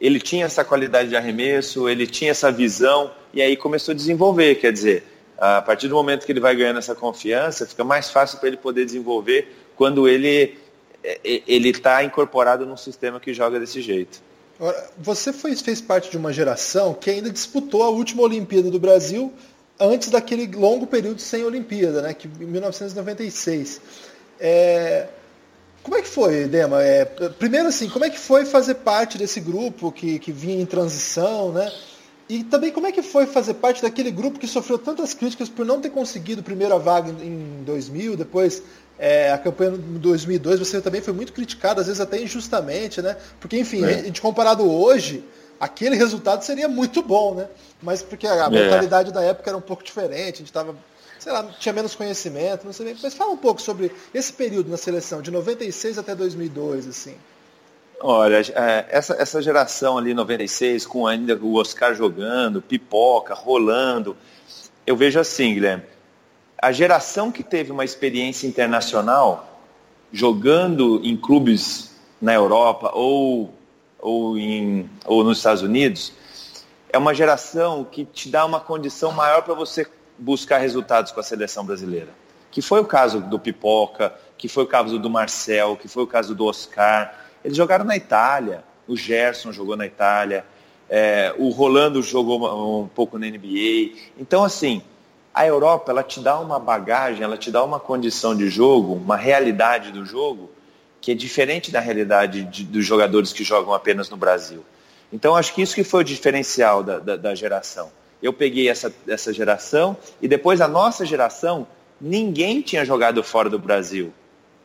ele 0.01 0.19
tinha 0.19 0.45
essa 0.45 0.65
qualidade 0.65 1.09
de 1.09 1.17
arremesso, 1.17 1.89
ele 1.89 2.07
tinha 2.07 2.33
essa 2.33 2.51
visão, 2.51 3.11
e 3.33 3.41
aí 3.41 3.57
começou 3.57 3.93
a 3.93 3.95
desenvolver. 3.95 4.57
Quer 4.57 4.73
dizer, 4.73 5.05
a 5.39 5.63
partir 5.63 5.89
do 5.89 5.95
momento 5.95 6.27
que 6.27 6.33
ele 6.33 6.41
vai 6.41 6.57
ganhando 6.57 6.79
essa 6.79 6.95
confiança, 6.95 7.67
fica 7.67 7.85
mais 7.85 8.11
fácil 8.11 8.39
para 8.39 8.49
ele 8.49 8.57
poder 8.57 8.85
desenvolver 8.85 9.55
quando 9.77 10.09
ele 10.09 10.59
é, 11.05 11.21
é, 11.23 11.43
ele 11.47 11.69
está 11.69 12.03
incorporado 12.03 12.67
num 12.67 12.77
sistema 12.77 13.21
que 13.21 13.33
joga 13.33 13.61
desse 13.61 13.81
jeito. 13.81 14.21
Você 14.99 15.33
foi, 15.33 15.55
fez 15.55 15.81
parte 15.81 16.11
de 16.11 16.17
uma 16.17 16.33
geração 16.33 16.95
que 16.95 17.11
ainda 17.11 17.31
disputou 17.31 17.85
a 17.85 17.91
última 17.91 18.23
Olimpíada 18.23 18.71
do 18.71 18.81
Brasil 18.81 19.33
antes 19.79 20.11
daquele 20.11 20.47
longo 20.57 20.87
período 20.87 21.21
sem 21.21 21.45
Olimpíada, 21.45 22.03
né, 22.03 22.15
que 22.15 22.29
em 22.29 22.47
1996. 22.47 23.81
É, 24.39 25.07
como 25.83 25.97
é 25.97 26.03
que 26.03 26.09
foi, 26.09 26.47
Dema? 26.47 26.83
É, 26.83 27.05
primeiro 27.05 27.69
assim, 27.69 27.89
como 27.89 28.05
é 28.05 28.11
que 28.11 28.19
foi 28.19 28.45
fazer 28.45 28.75
parte 28.75 29.17
desse 29.17 29.41
grupo 29.41 29.93
que, 29.93 30.19
que 30.19 30.33
vinha 30.33 30.61
em 30.61 30.67
transição, 30.67 31.53
né? 31.53 31.71
E 32.29 32.43
também 32.43 32.73
como 32.73 32.89
é 32.89 32.93
que 32.93 33.03
foi 33.03 33.25
fazer 33.25 33.55
parte 33.55 33.83
daquele 33.83 34.11
grupo 34.11 34.39
que 34.39 34.49
sofreu 34.49 34.79
tantas 34.79 35.15
críticas 35.15 35.49
por 35.49 35.65
não 35.65 35.81
ter 35.81 35.91
conseguido 35.91 36.43
primeira 36.43 36.77
vaga 36.77 37.11
em 37.23 37.63
2000, 37.65 38.17
depois 38.17 38.65
é, 38.99 39.31
a 39.31 39.39
campanha 39.39 39.73
de 39.73 39.99
2002, 39.99 40.59
você 40.59 40.81
também 40.81 41.01
foi 41.01 41.13
muito 41.13 41.33
criticado, 41.33 41.81
às 41.81 41.87
vezes 41.87 42.01
até 42.01 42.21
injustamente, 42.21 43.01
né? 43.01 43.17
Porque, 43.39 43.59
enfim, 43.59 43.85
é. 43.85 44.01
a 44.01 44.03
gente 44.03 44.21
comparado 44.21 44.69
hoje, 44.69 45.23
aquele 45.61 45.97
resultado 45.97 46.43
seria 46.43 46.69
muito 46.69 47.03
bom, 47.03 47.35
né? 47.35 47.49
Mas 47.83 48.03
porque 48.03 48.27
a 48.27 48.47
é. 48.47 48.49
mentalidade 48.51 49.13
da 49.13 49.23
época 49.23 49.51
era 49.51 49.57
um 49.57 49.63
pouco 49.63 49.83
diferente, 49.83 50.35
a 50.35 50.39
gente 50.39 50.47
estava 50.47 50.77
sei 51.19 51.33
lá, 51.33 51.43
tinha 51.59 51.73
menos 51.73 51.97
conhecimento, 51.97 52.65
não 52.65 52.73
sei 52.73 52.87
bem. 52.87 52.97
Mas 53.03 53.15
fala 53.15 53.33
um 53.33 53.37
pouco 53.37 53.61
sobre 53.61 53.91
esse 54.15 54.33
período 54.33 54.71
na 54.71 54.77
seleção, 54.77 55.21
de 55.21 55.33
96 55.33 55.99
até 55.99 56.15
2002, 56.15 56.87
assim. 56.87 57.17
Olha, 58.01 58.37
é, 58.37 58.87
essa, 58.91 59.15
essa 59.15 59.43
geração 59.43 59.99
ali, 59.99 60.15
96, 60.15 60.87
com 60.87 61.05
ainda 61.05 61.35
o 61.35 61.55
Oscar 61.55 61.97
jogando, 61.97 62.63
pipoca, 62.63 63.35
rolando, 63.35 64.17
eu 64.87 64.95
vejo 64.95 65.19
assim, 65.19 65.55
Guilherme, 65.55 65.83
a 66.63 66.71
geração 66.71 67.33
que 67.33 67.43
teve 67.43 67.73
uma 67.73 67.85
experiência 67.85 68.47
internacional, 68.47 69.61
jogando 70.13 71.01
em 71.03 71.17
clubes 71.17 71.91
na 72.21 72.35
Europa 72.35 72.93
ou, 72.95 73.53
ou, 74.07 74.39
em, 74.39 74.89
ou 75.05 75.25
nos 75.25 75.39
Estados 75.39 75.63
Unidos, 75.63 76.13
é 76.89 76.97
uma 76.97 77.13
geração 77.13 77.83
que 77.83 78.05
te 78.05 78.29
dá 78.29 78.45
uma 78.45 78.61
condição 78.61 79.11
maior 79.11 79.43
para 79.43 79.53
você 79.53 79.85
buscar 80.17 80.59
resultados 80.59 81.11
com 81.11 81.19
a 81.19 81.25
seleção 81.25 81.67
brasileira. 81.67 82.11
Que 82.53 82.63
foi 82.63 82.81
o 82.81 82.85
caso 82.85 83.21
do 83.21 83.37
Pipoca, 83.37 84.15
que 84.39 84.47
foi 84.49 84.63
o 84.63 84.67
caso 84.67 84.97
do 85.01 85.11
Marcel, 85.11 85.77
que 85.77 85.89
foi 85.89 86.05
o 86.05 86.07
caso 86.07 86.37
do 86.37 86.47
Oscar. 86.47 87.19
Eles 87.45 87.57
jogaram 87.57 87.85
na 87.85 87.97
Itália, 87.97 88.63
o 88.87 88.97
Gerson 88.97 89.51
jogou 89.51 89.77
na 89.77 89.87
Itália, 89.87 90.47
é, 90.89 91.35
o 91.37 91.49
Rolando 91.49 92.01
jogou 92.01 92.85
um 92.85 92.87
pouco 92.87 93.19
na 93.19 93.27
NBA. 93.27 93.99
Então, 94.17 94.45
assim, 94.45 94.83
a 95.35 95.45
Europa 95.45 95.91
ela 95.91 96.05
te 96.05 96.21
dá 96.21 96.39
uma 96.39 96.61
bagagem, 96.61 97.25
ela 97.25 97.37
te 97.37 97.51
dá 97.51 97.65
uma 97.65 97.81
condição 97.81 98.37
de 98.37 98.49
jogo, 98.49 98.95
uma 98.95 99.17
realidade 99.17 99.91
do 99.91 100.07
jogo 100.07 100.53
que 101.07 101.13
é 101.13 101.15
diferente 101.15 101.71
da 101.71 101.79
realidade 101.79 102.43
de, 102.43 102.65
dos 102.65 102.85
jogadores 102.85 103.33
que 103.33 103.45
jogam 103.45 103.73
apenas 103.73 104.11
no 104.11 104.17
Brasil. 104.17 104.65
Então, 105.13 105.37
acho 105.37 105.55
que 105.55 105.63
isso 105.63 105.73
que 105.73 105.85
foi 105.85 106.01
o 106.01 106.05
diferencial 106.05 106.83
da, 106.83 106.99
da, 106.99 107.17
da 107.17 107.35
geração 107.35 107.89
eu 108.23 108.33
peguei 108.33 108.69
essa, 108.69 108.93
essa 109.07 109.33
geração 109.33 109.97
e 110.21 110.29
depois 110.29 110.61
a 110.61 110.69
nossa 110.69 111.05
geração, 111.05 111.67
ninguém 112.01 112.61
tinha 112.61 112.85
jogado 112.85 113.23
fora 113.23 113.49
do 113.49 113.59
Brasil. 113.59 114.13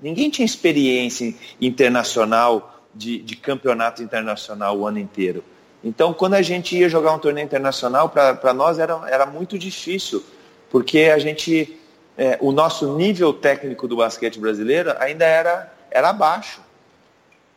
Ninguém 0.01 0.29
tinha 0.29 0.45
experiência 0.45 1.33
internacional 1.59 2.83
de, 2.93 3.19
de 3.19 3.35
campeonato 3.35 4.01
internacional 4.01 4.77
o 4.77 4.87
ano 4.87 4.99
inteiro. 4.99 5.43
Então, 5.83 6.13
quando 6.13 6.35
a 6.35 6.41
gente 6.41 6.77
ia 6.77 6.89
jogar 6.89 7.13
um 7.13 7.19
torneio 7.19 7.45
internacional, 7.45 8.09
para 8.09 8.53
nós 8.53 8.79
era, 8.79 8.99
era 9.09 9.25
muito 9.25 9.57
difícil, 9.57 10.23
porque 10.69 11.11
a 11.13 11.17
gente, 11.17 11.77
é, 12.17 12.37
o 12.39 12.51
nosso 12.51 12.95
nível 12.95 13.33
técnico 13.33 13.87
do 13.87 13.97
basquete 13.97 14.39
brasileiro 14.39 14.93
ainda 14.99 15.25
era, 15.25 15.71
era 15.91 16.11
baixo. 16.13 16.61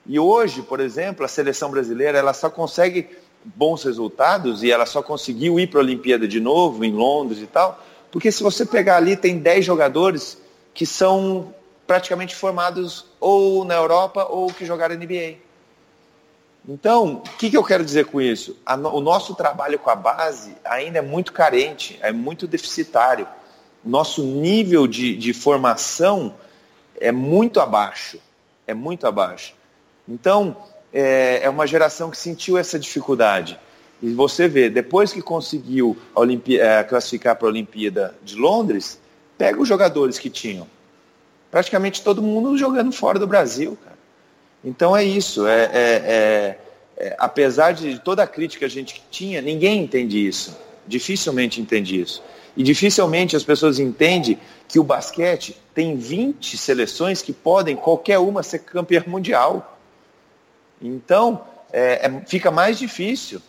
E 0.06 0.18
hoje, 0.18 0.60
por 0.60 0.80
exemplo, 0.80 1.24
a 1.24 1.28
seleção 1.28 1.70
brasileira 1.70 2.18
ela 2.18 2.34
só 2.34 2.50
consegue 2.50 3.08
bons 3.44 3.84
resultados 3.84 4.62
e 4.62 4.70
ela 4.70 4.86
só 4.86 5.02
conseguiu 5.02 5.58
ir 5.58 5.68
para 5.68 5.80
a 5.80 5.82
Olimpíada 5.82 6.26
de 6.26 6.40
novo, 6.40 6.84
em 6.84 6.92
Londres 6.92 7.40
e 7.40 7.46
tal, 7.46 7.82
porque 8.10 8.30
se 8.30 8.42
você 8.42 8.64
pegar 8.64 8.96
ali, 8.96 9.16
tem 9.16 9.38
10 9.38 9.64
jogadores 9.64 10.38
que 10.72 10.86
são 10.86 11.54
praticamente 11.86 12.34
formados 12.34 13.06
ou 13.20 13.64
na 13.64 13.74
Europa 13.74 14.26
ou 14.28 14.52
que 14.52 14.64
jogaram 14.64 14.96
NBA. 14.96 15.36
Então, 16.66 17.16
o 17.16 17.36
que, 17.36 17.50
que, 17.50 17.56
eu 17.56 17.62
quero 17.62 17.84
dizer 17.84 18.06
com 18.06 18.20
isso? 18.20 18.56
A, 18.64 18.74
o 18.74 19.00
nosso 19.00 19.34
trabalho 19.34 19.78
com 19.78 19.90
a 19.90 19.94
base 19.94 20.56
ainda 20.64 20.98
é 20.98 21.02
muito 21.02 21.32
carente, 21.32 21.98
é 22.00 22.10
muito 22.10 22.46
deficitário. 22.46 23.28
Nosso 23.84 24.22
nível 24.22 24.86
de, 24.86 25.14
de 25.14 25.34
formação 25.34 26.34
é 27.00 27.12
muito 27.12 27.60
abaixo. 27.60 28.18
É 28.66 28.74
muito 28.74 29.06
abaixo. 29.06 29.54
Então, 30.08 30.56
é, 30.92 31.40
é 31.42 31.50
uma 31.50 31.66
geração 31.66 32.10
que 32.10 32.16
sentiu 32.16 32.56
essa 32.56 32.78
dificuldade. 32.78 33.58
E 34.02 34.12
você 34.12 34.46
vê, 34.46 34.68
depois 34.68 35.12
que 35.12 35.22
conseguiu 35.22 35.96
é, 36.60 36.82
classificar 36.84 37.36
para 37.36 37.48
a 37.48 37.50
Olimpíada 37.50 38.14
de 38.22 38.36
Londres, 38.36 39.00
pega 39.36 39.60
os 39.60 39.68
jogadores 39.68 40.18
que 40.18 40.30
tinham. 40.30 40.66
Praticamente 41.50 42.02
todo 42.02 42.20
mundo 42.20 42.56
jogando 42.58 42.92
fora 42.92 43.18
do 43.18 43.26
Brasil, 43.26 43.78
cara. 43.82 43.98
Então 44.64 44.96
é 44.96 45.04
isso. 45.04 45.46
É, 45.46 45.64
é, 45.64 45.68
é, 45.74 46.58
é 46.96 47.16
apesar 47.18 47.72
de 47.72 47.98
toda 47.98 48.22
a 48.22 48.26
crítica 48.26 48.60
que 48.60 48.64
a 48.64 48.68
gente 48.68 49.02
tinha, 49.10 49.40
ninguém 49.40 49.82
entende 49.82 50.26
isso. 50.26 50.56
Dificilmente 50.86 51.60
entende 51.60 52.00
isso. 52.00 52.22
E 52.56 52.62
dificilmente 52.62 53.36
as 53.36 53.42
pessoas 53.42 53.78
entendem 53.78 54.38
que 54.74 54.80
o 54.80 54.82
basquete 54.82 55.56
tem 55.72 55.96
20 55.96 56.58
seleções 56.58 57.22
que 57.22 57.32
podem, 57.32 57.76
qualquer 57.76 58.18
uma, 58.18 58.42
ser 58.42 58.58
campeã 58.58 59.04
mundial. 59.06 59.78
Então, 60.82 61.44
é, 61.72 62.08
é, 62.08 62.22
fica 62.26 62.50
mais 62.50 62.76
difícil. 62.76 63.40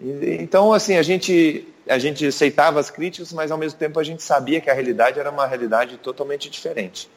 Então, 0.00 0.72
assim, 0.72 0.96
a 0.96 1.02
gente, 1.02 1.66
a 1.88 1.98
gente 1.98 2.24
aceitava 2.24 2.78
as 2.78 2.90
críticas, 2.90 3.32
mas 3.32 3.50
ao 3.50 3.58
mesmo 3.58 3.76
tempo 3.76 3.98
a 3.98 4.04
gente 4.04 4.22
sabia 4.22 4.60
que 4.60 4.70
a 4.70 4.72
realidade 4.72 5.18
era 5.18 5.32
uma 5.32 5.48
realidade 5.48 5.96
totalmente 5.96 6.48
diferente. 6.48 7.10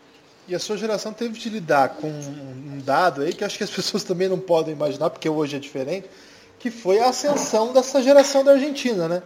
E 0.48 0.56
a 0.56 0.60
sua 0.60 0.76
geração 0.76 1.14
teve 1.14 1.38
de 1.38 1.48
lidar 1.48 1.90
com 1.90 2.08
um 2.08 2.82
dado 2.84 3.22
aí 3.22 3.32
que 3.32 3.44
acho 3.44 3.60
que 3.60 3.64
as 3.64 3.70
pessoas 3.78 4.04
também 4.04 4.28
não 4.28 4.40
podem 4.40 4.74
imaginar, 4.74 5.12
porque 5.12 5.30
hoje 5.30 5.56
é 5.56 5.60
diferente, 5.60 6.10
que 6.58 6.72
foi 6.72 6.98
a 6.98 7.10
ascensão 7.10 7.72
dessa 7.74 8.02
geração 8.02 8.44
da 8.44 8.54
Argentina, 8.54 9.08
né? 9.08 9.22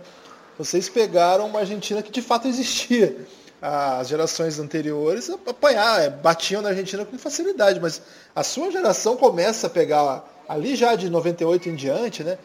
Vocês 0.57 0.89
pegaram 0.89 1.47
uma 1.47 1.59
Argentina 1.61 2.03
que 2.03 2.11
de 2.11 2.21
fato 2.21 2.49
existia. 2.49 3.15
As 3.61 4.07
gerações 4.07 4.57
anteriores 4.57 5.29
apanhar, 5.29 6.01
é, 6.01 6.09
batiam 6.09 6.61
na 6.61 6.69
Argentina 6.69 7.03
com 7.03 7.17
facilidade, 7.17 7.79
mas 7.79 8.01
a 8.33 8.41
sua 8.41 8.71
geração 8.71 9.17
começa 9.17 9.67
a 9.67 9.69
pegar 9.69 10.23
ali 10.47 10.75
já 10.75 10.95
de 10.95 11.09
98 11.09 11.67
em 11.67 11.75
diante, 11.75 12.23
né? 12.23 12.37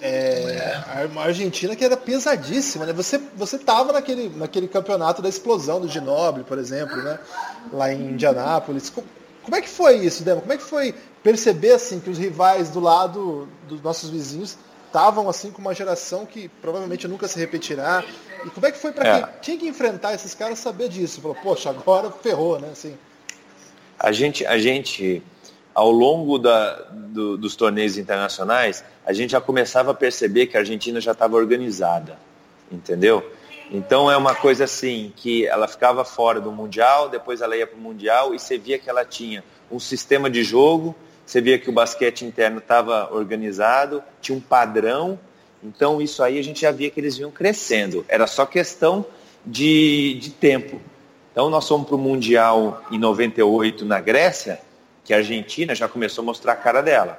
É, 0.00 0.82
a 1.16 1.22
Argentina 1.22 1.76
que 1.76 1.84
era 1.84 1.96
pesadíssima, 1.96 2.86
né? 2.86 2.92
Você 2.92 3.20
você 3.36 3.58
tava 3.58 3.92
naquele 3.92 4.28
naquele 4.30 4.66
campeonato 4.68 5.20
da 5.20 5.28
explosão 5.28 5.80
do 5.80 5.88
Ginoble, 5.88 6.44
por 6.44 6.58
exemplo, 6.58 6.96
né? 6.96 7.18
Lá 7.72 7.92
em 7.92 8.10
Indianápolis. 8.10 8.90
Como 8.90 9.56
é 9.56 9.60
que 9.60 9.68
foi 9.68 9.96
isso, 9.96 10.22
Demo? 10.22 10.40
Como 10.40 10.52
é 10.52 10.56
que 10.56 10.62
foi 10.62 10.94
perceber 11.22 11.72
assim 11.72 12.00
que 12.00 12.10
os 12.10 12.18
rivais 12.18 12.70
do 12.70 12.80
lado 12.80 13.48
dos 13.68 13.80
nossos 13.80 14.10
vizinhos 14.10 14.56
estavam 14.92 15.26
assim 15.26 15.50
com 15.50 15.62
uma 15.62 15.74
geração 15.74 16.26
que 16.26 16.48
provavelmente 16.60 17.08
nunca 17.08 17.26
se 17.26 17.38
repetirá? 17.38 18.04
E 18.44 18.50
como 18.50 18.66
é 18.66 18.70
que 18.70 18.78
foi 18.78 18.92
para 18.92 19.08
é. 19.08 19.20
quem 19.20 19.28
tinha 19.40 19.58
que 19.58 19.66
enfrentar 19.66 20.12
esses 20.12 20.34
caras 20.34 20.58
saber 20.58 20.90
disso? 20.90 21.22
Falou, 21.22 21.36
poxa, 21.42 21.70
agora 21.70 22.10
ferrou, 22.10 22.60
né? 22.60 22.68
Assim. 22.70 22.96
A 23.98 24.12
gente 24.12 24.44
a 24.44 24.58
gente 24.58 25.22
ao 25.74 25.90
longo 25.90 26.38
da, 26.38 26.74
do, 26.92 27.38
dos 27.38 27.56
torneios 27.56 27.96
internacionais, 27.96 28.84
a 29.06 29.12
gente 29.14 29.30
já 29.30 29.40
começava 29.40 29.92
a 29.92 29.94
perceber 29.94 30.46
que 30.46 30.56
a 30.58 30.60
Argentina 30.60 31.00
já 31.00 31.12
estava 31.12 31.34
organizada, 31.36 32.18
entendeu? 32.70 33.24
Então 33.70 34.10
é 34.10 34.16
uma 34.18 34.34
coisa 34.34 34.64
assim, 34.64 35.14
que 35.16 35.46
ela 35.46 35.66
ficava 35.66 36.04
fora 36.04 36.38
do 36.38 36.52
Mundial, 36.52 37.08
depois 37.08 37.40
ela 37.40 37.56
ia 37.56 37.66
para 37.66 37.78
o 37.78 37.80
Mundial 37.80 38.34
e 38.34 38.38
você 38.38 38.58
via 38.58 38.78
que 38.78 38.90
ela 38.90 39.02
tinha 39.02 39.42
um 39.70 39.80
sistema 39.80 40.28
de 40.28 40.42
jogo, 40.42 40.94
você 41.24 41.40
via 41.40 41.58
que 41.58 41.70
o 41.70 41.72
basquete 41.72 42.24
interno 42.24 42.58
estava 42.58 43.12
organizado, 43.14 44.02
tinha 44.20 44.36
um 44.36 44.40
padrão, 44.40 45.18
então 45.62 46.00
isso 46.00 46.22
aí 46.22 46.38
a 46.38 46.42
gente 46.42 46.62
já 46.62 46.70
via 46.70 46.90
que 46.90 47.00
eles 47.00 47.16
vinham 47.16 47.30
crescendo, 47.30 48.04
era 48.08 48.26
só 48.26 48.44
questão 48.44 49.06
de, 49.44 50.18
de 50.20 50.30
tempo. 50.30 50.80
Então 51.30 51.48
nós 51.48 51.66
fomos 51.66 51.86
para 51.86 51.96
o 51.96 51.98
Mundial 51.98 52.84
em 52.90 52.98
98 52.98 53.84
na 53.84 54.00
Grécia, 54.00 54.60
que 55.04 55.14
a 55.14 55.18
Argentina 55.18 55.74
já 55.74 55.88
começou 55.88 56.22
a 56.22 56.26
mostrar 56.26 56.52
a 56.52 56.56
cara 56.56 56.82
dela. 56.82 57.18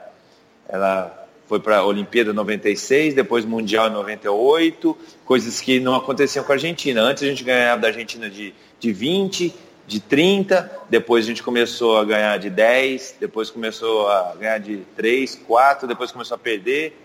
Ela 0.67 1.27
foi 1.47 1.59
para 1.59 1.77
a 1.77 1.85
Olimpíada 1.85 2.31
96, 2.33 3.13
depois 3.13 3.43
Mundial 3.43 3.87
em 3.87 3.93
98, 3.93 4.97
coisas 5.25 5.59
que 5.59 5.79
não 5.79 5.95
aconteciam 5.95 6.45
com 6.45 6.51
a 6.51 6.55
Argentina. 6.55 7.01
Antes 7.01 7.23
a 7.23 7.27
gente 7.27 7.43
ganhava 7.43 7.81
da 7.81 7.87
Argentina 7.89 8.29
de, 8.29 8.53
de 8.79 8.93
20, 8.93 9.53
de 9.85 9.99
30, 9.99 10.71
depois 10.89 11.25
a 11.25 11.27
gente 11.27 11.43
começou 11.43 11.97
a 11.97 12.05
ganhar 12.05 12.37
de 12.37 12.49
10, 12.49 13.17
depois 13.19 13.49
começou 13.49 14.07
a 14.07 14.35
ganhar 14.35 14.57
de 14.59 14.77
3, 14.95 15.35
4, 15.47 15.87
depois 15.87 16.11
começou 16.11 16.35
a 16.35 16.37
perder, 16.37 16.97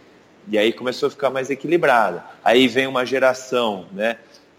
e 0.48 0.56
aí 0.56 0.72
começou 0.72 1.08
a 1.08 1.10
ficar 1.10 1.30
mais 1.30 1.50
equilibrada. 1.50 2.24
Aí 2.44 2.68
vem 2.68 2.86
uma 2.86 3.04
geração, 3.04 3.86
né? 3.92 4.18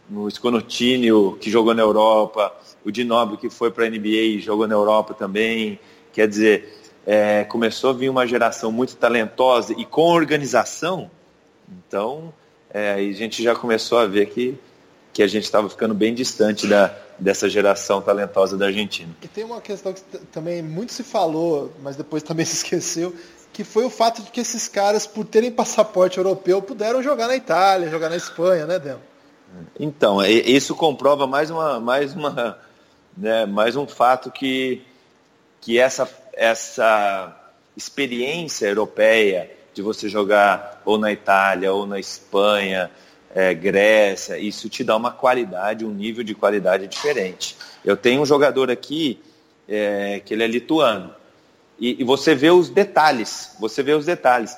No 0.09 0.29
Sconotínio, 0.29 1.37
que 1.39 1.49
jogou 1.49 1.73
na 1.73 1.81
Europa, 1.81 2.53
o 2.83 2.91
Dinobre, 2.91 3.37
que 3.37 3.49
foi 3.49 3.71
para 3.71 3.85
a 3.85 3.89
NBA 3.89 4.07
e 4.07 4.39
jogou 4.39 4.67
na 4.67 4.73
Europa 4.73 5.13
também, 5.13 5.79
Quer 6.11 6.27
dizer, 6.27 6.77
é, 7.05 7.43
começou 7.43 7.91
a 7.91 7.93
vir 7.93 8.09
uma 8.09 8.25
geração 8.25 8.71
muito 8.71 8.95
talentosa 8.95 9.73
e 9.77 9.85
com 9.85 10.01
organização, 10.01 11.09
então 11.67 12.33
é, 12.71 12.93
a 12.93 13.13
gente 13.13 13.41
já 13.43 13.55
começou 13.55 13.99
a 13.99 14.05
ver 14.05 14.25
que, 14.27 14.57
que 15.19 15.23
a 15.23 15.27
gente 15.27 15.43
estava 15.43 15.69
ficando 15.69 15.93
bem 15.93 16.13
distante 16.13 16.65
da, 16.65 16.95
dessa 17.19 17.49
geração 17.49 18.01
talentosa 18.01 18.55
da 18.57 18.67
Argentina. 18.67 19.13
E 19.21 19.27
tem 19.27 19.43
uma 19.43 19.59
questão 19.59 19.91
que 19.91 20.01
também 20.31 20.61
muito 20.61 20.93
se 20.93 21.03
falou, 21.03 21.73
mas 21.83 21.97
depois 21.97 22.23
também 22.23 22.45
se 22.45 22.55
esqueceu, 22.55 23.13
que 23.51 23.65
foi 23.65 23.83
o 23.83 23.89
fato 23.89 24.21
de 24.21 24.31
que 24.31 24.39
esses 24.39 24.69
caras, 24.69 25.05
por 25.05 25.25
terem 25.25 25.51
passaporte 25.51 26.17
europeu, 26.17 26.61
puderam 26.61 27.03
jogar 27.03 27.27
na 27.27 27.35
Itália, 27.35 27.89
jogar 27.89 28.09
na 28.09 28.15
Espanha, 28.15 28.65
né, 28.65 28.79
Demo? 28.79 29.01
Então, 29.77 30.23
isso 30.23 30.73
comprova 30.73 31.27
mais 31.27 31.49
uma, 31.49 31.81
mais 31.81 32.13
uma, 32.15 32.57
né, 33.17 33.45
mais 33.45 33.75
um 33.75 33.85
fato 33.85 34.31
que 34.31 34.81
que 35.59 35.77
essa, 35.77 36.09
essa 36.31 37.35
experiência 37.75 38.67
europeia 38.67 39.51
de 39.73 39.81
você 39.81 40.07
jogar 40.07 40.81
ou 40.85 40.97
na 40.97 41.11
Itália 41.11 41.73
ou 41.73 41.85
na 41.85 41.99
Espanha, 41.99 42.89
é, 43.33 43.53
Grécia, 43.53 44.37
isso 44.37 44.69
te 44.69 44.83
dá 44.83 44.95
uma 44.95 45.11
qualidade, 45.11 45.85
um 45.85 45.91
nível 45.91 46.23
de 46.23 46.33
qualidade 46.33 46.87
diferente. 46.87 47.55
Eu 47.83 47.95
tenho 47.95 48.21
um 48.21 48.25
jogador 48.25 48.69
aqui 48.71 49.21
é, 49.67 50.21
que 50.23 50.33
ele 50.33 50.43
é 50.43 50.47
lituano 50.47 51.13
e, 51.79 52.01
e 52.01 52.03
você 52.03 52.33
vê 52.35 52.49
os 52.49 52.69
detalhes, 52.69 53.55
você 53.59 53.83
vê 53.83 53.93
os 53.93 54.05
detalhes. 54.05 54.57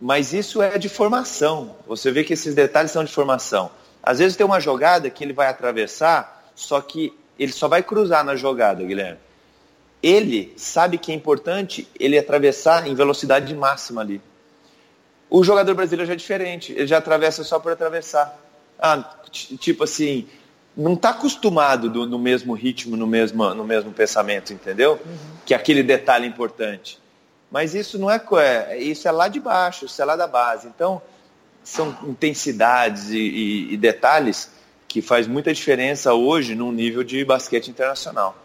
Mas 0.00 0.32
isso 0.32 0.60
é 0.60 0.78
de 0.78 0.88
formação. 0.88 1.76
Você 1.86 2.10
vê 2.10 2.24
que 2.24 2.32
esses 2.32 2.54
detalhes 2.54 2.90
são 2.90 3.04
de 3.04 3.12
formação. 3.12 3.70
Às 4.02 4.18
vezes 4.18 4.36
tem 4.36 4.44
uma 4.44 4.58
jogada 4.58 5.08
que 5.08 5.22
ele 5.22 5.32
vai 5.32 5.46
atravessar, 5.46 6.50
só 6.56 6.80
que 6.80 7.12
ele 7.38 7.52
só 7.52 7.68
vai 7.68 7.82
cruzar 7.82 8.24
na 8.24 8.34
jogada, 8.34 8.82
Guilherme 8.82 9.18
ele 10.02 10.52
sabe 10.56 10.98
que 10.98 11.12
é 11.12 11.14
importante 11.14 11.86
ele 11.98 12.18
atravessar 12.18 12.86
em 12.86 12.94
velocidade 12.94 13.54
máxima 13.54 14.00
ali. 14.00 14.20
O 15.34 15.42
jogador 15.42 15.74
brasileiro 15.74 16.06
já 16.06 16.12
é 16.12 16.16
diferente, 16.16 16.72
ele 16.72 16.86
já 16.86 16.98
atravessa 16.98 17.42
só 17.42 17.58
por 17.58 17.72
atravessar. 17.72 18.38
Ah, 18.78 19.02
tipo 19.30 19.84
assim, 19.84 20.28
não 20.76 20.92
está 20.92 21.08
acostumado 21.08 21.88
do, 21.88 22.06
no 22.06 22.18
mesmo 22.18 22.52
ritmo, 22.52 22.98
no 22.98 23.06
mesmo, 23.06 23.54
no 23.54 23.64
mesmo 23.64 23.90
pensamento, 23.92 24.52
entendeu? 24.52 25.00
Uhum. 25.02 25.16
Que 25.46 25.54
aquele 25.54 25.82
detalhe 25.82 26.26
importante. 26.26 26.98
Mas 27.50 27.74
isso 27.74 27.98
não 27.98 28.10
é, 28.10 28.22
é, 28.36 28.76
isso 28.76 29.08
é 29.08 29.10
lá 29.10 29.26
de 29.26 29.40
baixo, 29.40 29.86
isso 29.86 30.02
é 30.02 30.04
lá 30.04 30.16
da 30.16 30.26
base. 30.26 30.68
Então, 30.68 31.00
são 31.64 31.96
intensidades 32.06 33.08
e, 33.08 33.16
e, 33.16 33.72
e 33.72 33.76
detalhes 33.78 34.50
que 34.86 35.00
faz 35.00 35.26
muita 35.26 35.54
diferença 35.54 36.12
hoje 36.12 36.54
num 36.54 36.70
nível 36.70 37.02
de 37.02 37.24
basquete 37.24 37.68
internacional 37.68 38.41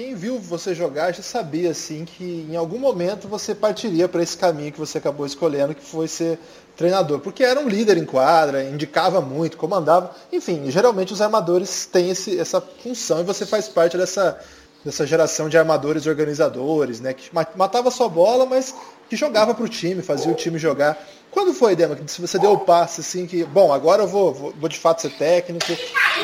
quem 0.00 0.14
viu 0.14 0.38
você 0.38 0.74
jogar 0.74 1.12
já 1.12 1.22
sabia 1.22 1.72
assim 1.72 2.06
que 2.06 2.46
em 2.50 2.56
algum 2.56 2.78
momento 2.78 3.28
você 3.28 3.54
partiria 3.54 4.08
para 4.08 4.22
esse 4.22 4.34
caminho 4.34 4.72
que 4.72 4.78
você 4.78 4.96
acabou 4.96 5.26
escolhendo, 5.26 5.74
que 5.74 5.84
foi 5.84 6.08
ser 6.08 6.38
treinador, 6.74 7.18
porque 7.18 7.44
era 7.44 7.60
um 7.60 7.68
líder 7.68 7.98
em 7.98 8.06
quadra, 8.06 8.64
indicava 8.64 9.20
muito, 9.20 9.58
comandava, 9.58 10.16
enfim, 10.32 10.70
geralmente 10.70 11.12
os 11.12 11.20
armadores 11.20 11.84
têm 11.84 12.08
esse, 12.08 12.40
essa 12.40 12.62
função 12.62 13.20
e 13.20 13.24
você 13.24 13.44
faz 13.44 13.68
parte 13.68 13.98
dessa, 13.98 14.40
dessa 14.82 15.06
geração 15.06 15.50
de 15.50 15.58
armadores 15.58 16.06
organizadores, 16.06 16.98
né, 16.98 17.12
que 17.12 17.28
matava 17.54 17.90
sua 17.90 18.08
bola, 18.08 18.46
mas 18.46 18.74
que 19.06 19.16
jogava 19.16 19.52
para 19.52 19.64
o 19.64 19.68
time, 19.68 20.00
fazia 20.00 20.32
o 20.32 20.34
time 20.34 20.58
jogar. 20.58 20.98
Quando 21.30 21.52
foi, 21.52 21.76
Dema, 21.76 21.94
que 21.94 22.20
você 22.22 22.38
deu 22.38 22.52
o 22.52 22.60
passe 22.60 23.02
assim 23.02 23.26
que, 23.26 23.44
bom, 23.44 23.70
agora 23.70 24.04
eu 24.04 24.08
vou, 24.08 24.32
vou, 24.32 24.54
vou 24.58 24.68
de 24.68 24.78
fato 24.78 25.02
ser 25.02 25.10
técnico, 25.10 25.76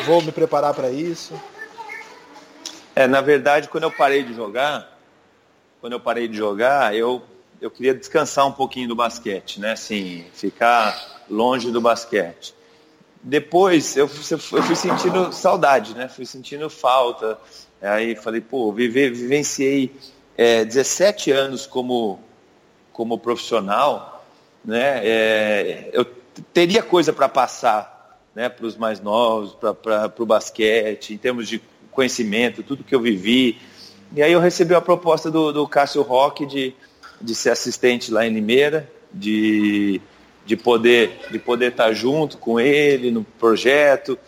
vou 0.07 0.23
me 0.23 0.33
preparar 0.33 0.73
para 0.73 0.89
isso? 0.91 1.35
É, 2.97 3.07
na 3.07 3.21
verdade, 3.21 3.69
quando 3.69 3.85
eu 3.85 3.91
parei 3.91 4.23
de 4.23 4.33
jogar, 4.33 4.99
quando 5.83 5.93
eu 5.93 6.01
parei 6.01 6.27
de 6.27 6.35
jogar, 6.35 6.97
eu, 6.97 7.23
eu 7.61 7.71
queria 7.71 7.95
descansar 7.95 8.47
um 8.47 8.53
pouquinho 8.53 8.89
do 8.89 8.97
basquete, 8.97 9.61
né? 9.61 9.73
Assim, 9.73 10.25
ficar 10.33 11.23
longe 11.29 11.71
do 11.71 11.79
basquete. 11.79 12.55
Depois 13.23 13.99
eu, 13.99 14.09
eu 14.31 14.63
fui 14.63 14.75
sentindo 14.75 15.31
saudade, 15.31 15.95
né? 15.95 16.09
Fui 16.09 16.25
sentindo 16.25 16.71
falta. 16.71 17.39
Aí 17.83 18.17
falei, 18.17 18.41
pô, 18.41 18.73
vive, 18.73 19.11
vivenciei 19.11 19.95
é, 20.35 20.65
17 20.65 21.31
anos 21.33 21.67
como, 21.67 22.19
como 22.95 23.19
profissional, 23.19 24.25
né? 24.65 25.07
É, 25.07 25.91
eu 25.93 26.07
teria 26.55 26.83
coisa 26.83 27.13
para 27.13 27.29
passar 27.29 27.97
né, 28.35 28.51
para 28.51 28.67
os 28.67 28.77
mais 28.77 29.01
novos, 29.01 29.55
para 29.55 30.13
o 30.19 30.27
basquete, 30.27 31.15
em 31.15 31.19
termos 31.19 31.49
de 31.49 31.61
conhecimento, 31.97 32.63
tudo 32.63 32.85
que 32.85 32.95
eu 32.95 33.01
vivi. 33.01 33.59
E 34.15 34.23
aí 34.23 34.31
eu 34.31 34.39
recebi 34.39 34.75
a 34.75 34.81
proposta 34.81 35.31
do, 35.31 35.51
do 35.51 35.67
Cássio 35.67 36.03
Roque 36.03 36.45
de, 36.45 36.75
de 37.21 37.35
ser 37.35 37.51
assistente 37.51 38.13
lá 38.13 38.27
em 38.27 38.33
Limeira, 38.33 38.89
de, 39.13 40.01
de 40.45 40.57
poder 40.57 41.19
de 41.31 41.39
poder 41.39 41.73
estar 41.73 41.93
junto 41.93 42.37
com 42.37 42.61
ele 42.61 43.11
no 43.11 43.25
projeto. 43.25 44.19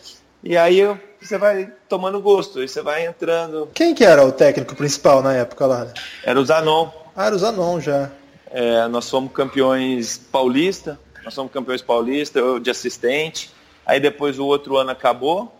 E 0.43 0.57
aí 0.57 0.79
eu, 0.79 0.99
você 1.21 1.37
vai 1.37 1.71
tomando 1.87 2.19
gosto, 2.19 2.59
aí 2.59 2.67
você 2.67 2.81
vai 2.81 3.05
entrando. 3.05 3.69
Quem 3.73 3.93
que 3.93 4.03
era 4.03 4.25
o 4.25 4.31
técnico 4.31 4.75
principal 4.75 5.21
na 5.21 5.33
época 5.33 5.65
lá? 5.65 5.87
Era 6.23 6.39
o 6.39 6.45
Zanon. 6.45 6.89
Ah, 7.15 7.27
era 7.27 7.35
o 7.35 7.39
Zanon 7.39 7.79
já. 7.79 8.09
É, 8.51 8.87
nós 8.87 9.07
fomos 9.07 9.31
campeões 9.31 10.17
paulista, 10.17 10.99
nós 11.23 11.35
somos 11.35 11.51
campeões 11.51 11.83
paulista, 11.83 12.39
eu 12.39 12.59
de 12.59 12.71
assistente. 12.71 13.51
Aí 13.85 13.99
depois 13.99 14.39
o 14.39 14.45
outro 14.45 14.77
ano 14.77 14.89
acabou 14.89 15.58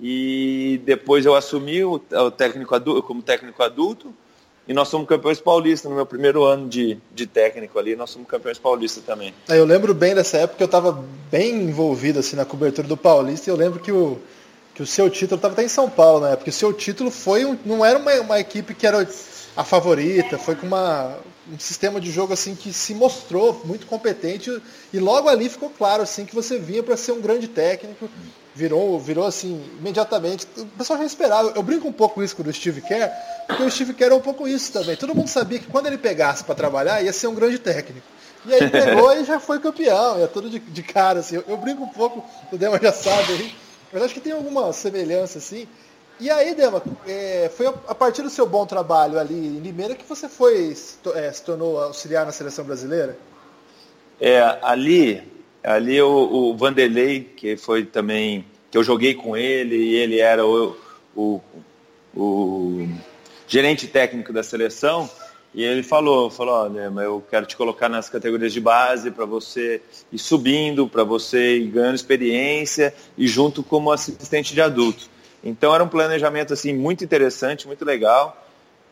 e 0.00 0.80
depois 0.84 1.26
eu 1.26 1.34
assumi 1.34 1.84
o, 1.84 1.94
o 1.94 2.30
técnico 2.30 2.74
adulto, 2.74 3.02
como 3.02 3.22
técnico 3.22 3.62
adulto 3.62 4.14
e 4.68 4.74
nós 4.74 4.88
somos 4.88 5.08
campeões 5.08 5.40
paulistas 5.40 5.90
no 5.90 5.96
meu 5.96 6.04
primeiro 6.04 6.44
ano 6.44 6.68
de, 6.68 6.98
de 7.14 7.26
técnico 7.26 7.78
ali, 7.78 7.96
nós 7.96 8.10
somos 8.10 8.28
campeões 8.28 8.58
paulistas 8.58 9.02
também. 9.02 9.32
É, 9.48 9.58
eu 9.58 9.64
lembro 9.64 9.94
bem 9.94 10.14
dessa 10.14 10.36
época, 10.36 10.62
eu 10.62 10.66
estava 10.66 11.02
bem 11.30 11.54
envolvido 11.62 12.18
assim 12.18 12.36
na 12.36 12.44
cobertura 12.44 12.86
do 12.86 12.96
Paulista 12.96 13.48
e 13.48 13.52
eu 13.52 13.56
lembro 13.56 13.80
que 13.80 13.90
o, 13.90 14.18
que 14.74 14.82
o 14.82 14.86
seu 14.86 15.08
título 15.08 15.36
estava 15.36 15.54
até 15.54 15.64
em 15.64 15.68
São 15.68 15.88
Paulo, 15.88 16.20
né? 16.20 16.36
Porque 16.36 16.50
o 16.50 16.52
seu 16.52 16.72
título 16.74 17.10
foi 17.10 17.46
um, 17.46 17.56
não 17.64 17.84
era 17.84 17.98
uma, 17.98 18.12
uma 18.20 18.38
equipe 18.38 18.74
que 18.74 18.86
era 18.86 19.08
a 19.56 19.64
favorita, 19.64 20.36
foi 20.36 20.54
com 20.54 20.66
uma, 20.66 21.16
um 21.52 21.58
sistema 21.58 22.00
de 22.00 22.10
jogo 22.10 22.32
assim 22.32 22.54
que 22.54 22.72
se 22.72 22.94
mostrou 22.94 23.62
muito 23.64 23.86
competente 23.86 24.60
e 24.92 24.98
logo 24.98 25.28
ali 25.28 25.48
ficou 25.48 25.70
claro 25.70 26.02
assim 26.02 26.24
que 26.24 26.34
você 26.34 26.58
vinha 26.58 26.82
para 26.82 26.96
ser 26.96 27.12
um 27.12 27.20
grande 27.20 27.48
técnico 27.48 28.08
virou, 28.58 28.98
virou 28.98 29.24
assim, 29.24 29.64
imediatamente. 29.78 30.46
O 30.56 30.66
pessoal 30.66 30.98
já 30.98 31.04
esperava. 31.04 31.52
Eu 31.54 31.62
brinco 31.62 31.86
um 31.86 31.92
pouco 31.92 32.20
isso 32.22 32.34
com 32.34 32.42
o 32.42 32.52
Steve 32.52 32.80
Kerr, 32.80 33.08
porque 33.46 33.62
o 33.62 33.70
Steve 33.70 33.94
Kerr 33.94 34.10
é 34.10 34.14
um 34.16 34.20
pouco 34.20 34.48
isso 34.48 34.72
também. 34.72 34.96
Todo 34.96 35.14
mundo 35.14 35.28
sabia 35.28 35.60
que 35.60 35.66
quando 35.68 35.86
ele 35.86 35.96
pegasse 35.96 36.42
para 36.42 36.56
trabalhar, 36.56 37.00
ia 37.00 37.12
ser 37.12 37.28
um 37.28 37.34
grande 37.34 37.58
técnico. 37.58 38.04
E 38.44 38.52
aí 38.52 38.68
pegou 38.68 39.12
e 39.12 39.24
já 39.24 39.38
foi 39.38 39.60
campeão, 39.60 40.22
é 40.22 40.26
tudo 40.26 40.50
de, 40.50 40.58
de 40.58 40.82
cara, 40.82 41.20
assim. 41.20 41.36
Eu, 41.36 41.44
eu, 41.46 41.56
brinco 41.56 41.84
um 41.84 41.88
pouco, 41.88 42.24
o 42.50 42.58
Dema 42.58 42.80
já 42.82 42.92
sabe 42.92 43.32
aí, 43.32 43.54
mas 43.92 44.02
acho 44.02 44.14
que 44.14 44.20
tem 44.20 44.32
alguma 44.32 44.72
semelhança, 44.72 45.38
assim. 45.38 45.68
E 46.20 46.30
aí, 46.30 46.54
Dema, 46.54 46.82
é, 47.06 47.50
foi 47.56 47.66
a 47.66 47.94
partir 47.94 48.22
do 48.22 48.30
seu 48.30 48.46
bom 48.46 48.66
trabalho 48.66 49.18
ali 49.18 49.34
em 49.34 49.60
Limeira 49.60 49.94
que 49.94 50.04
você 50.04 50.28
foi, 50.28 50.74
é, 51.14 51.32
se 51.32 51.42
tornou 51.42 51.80
auxiliar 51.80 52.26
na 52.26 52.32
seleção 52.32 52.64
brasileira? 52.64 53.16
É, 54.20 54.58
ali 54.62 55.22
Ali 55.62 56.00
o, 56.00 56.08
o 56.08 56.56
Vanderlei, 56.56 57.20
que 57.20 57.56
foi 57.56 57.84
também, 57.84 58.44
que 58.70 58.78
eu 58.78 58.84
joguei 58.84 59.14
com 59.14 59.36
ele, 59.36 59.76
e 59.76 59.94
ele 59.96 60.20
era 60.20 60.46
o, 60.46 60.76
o, 61.14 61.40
o 62.16 62.88
gerente 63.46 63.86
técnico 63.86 64.32
da 64.32 64.42
seleção, 64.42 65.10
e 65.52 65.62
ele 65.62 65.82
falou, 65.82 66.30
falou, 66.30 66.54
olha, 66.54 66.90
eu 67.02 67.22
quero 67.28 67.44
te 67.44 67.56
colocar 67.56 67.88
nas 67.88 68.08
categorias 68.08 68.52
de 68.52 68.60
base 68.60 69.10
para 69.10 69.24
você 69.24 69.82
ir 70.12 70.18
subindo, 70.18 70.86
para 70.88 71.02
você 71.02 71.58
ir 71.58 71.68
ganhando 71.68 71.96
experiência 71.96 72.94
e 73.16 73.26
junto 73.26 73.62
como 73.62 73.90
assistente 73.90 74.54
de 74.54 74.60
adulto. 74.60 75.10
Então 75.42 75.74
era 75.74 75.82
um 75.82 75.88
planejamento 75.88 76.52
assim 76.52 76.72
muito 76.72 77.04
interessante, 77.04 77.66
muito 77.66 77.84
legal. 77.84 78.44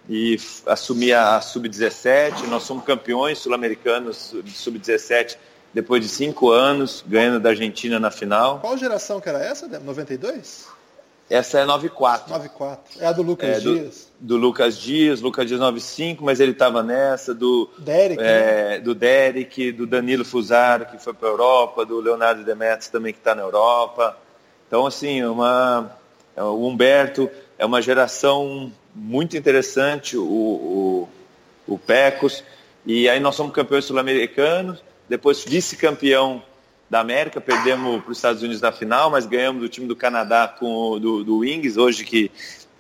E 0.09 0.39
assumi 0.67 1.13
a 1.13 1.41
sub-17, 1.41 2.47
nós 2.47 2.63
somos 2.63 2.85
campeões 2.85 3.39
sul-americanos 3.39 4.35
sub-17 4.47 5.37
depois 5.75 6.01
de 6.01 6.09
cinco 6.09 6.51
anos, 6.51 7.05
ganhando 7.07 7.41
da 7.41 7.51
Argentina 7.51 7.99
na 7.99 8.11
final. 8.11 8.61
Qual 8.61 8.79
geração 8.79 9.21
que 9.21 9.29
era 9.29 9.45
essa? 9.45 9.67
92? 9.67 10.69
Essa 11.29 11.61
é 11.61 11.65
94. 11.65 12.31
94. 12.31 13.03
É 13.03 13.07
a 13.07 13.13
do 13.13 13.23
Lucas 13.23 13.49
é, 13.49 13.61
Dias. 13.61 14.13
Do, 14.19 14.37
Lucas 14.37 14.79
Dias, 14.79 15.21
Lucas 15.21 15.47
Dias 15.47 15.59
95, 15.59 16.25
mas 16.25 16.39
ele 16.39 16.53
estava 16.53 16.83
nessa, 16.85 17.35
do 17.35 17.69
Derek, 17.79 18.23
é, 18.23 18.25
né? 18.25 18.79
do 18.79 18.95
Derek, 18.95 19.73
do 19.73 19.87
Danilo 19.87 20.25
Fusaro, 20.25 20.87
que 20.87 20.99
foi 20.99 21.13
para 21.13 21.29
a 21.29 21.33
Europa, 21.33 21.85
do 21.85 22.01
Leonardo 22.01 22.45
Demetrius 22.45 22.89
também 22.89 23.13
que 23.13 23.19
está 23.19 23.35
na 23.35 23.43
Europa. 23.43 24.17
Então, 24.69 24.87
assim, 24.87 25.23
uma, 25.25 25.91
o 26.43 26.67
Humberto 26.67 27.31
é 27.59 27.65
uma 27.65 27.81
geração 27.81 28.73
muito 28.95 29.37
interessante, 29.37 30.17
o, 30.17 30.23
o, 30.25 31.09
o 31.67 31.79
Pecos. 31.79 32.45
E 32.85 33.09
aí 33.09 33.21
nós 33.21 33.35
somos 33.35 33.53
campeões 33.53 33.85
sul-americanos 33.85 34.83
depois 35.09 35.45
vice-campeão 35.45 36.43
da 36.89 37.01
América, 37.01 37.41
perdemos 37.41 38.03
para 38.03 38.13
os 38.13 38.19
Estados 38.19 38.43
Unidos 38.43 38.61
na 38.61 38.71
final, 38.71 39.11
mas 39.11 39.27
ganhamos 39.27 39.63
do 39.63 39.69
time 39.69 39.87
do 39.87 39.97
Canadá 39.97 40.47
com 40.47 40.67
o, 40.67 41.01
do, 41.01 41.25
do 41.25 41.39
Wings, 41.39 41.77
hoje 41.77 42.05
que 42.05 42.31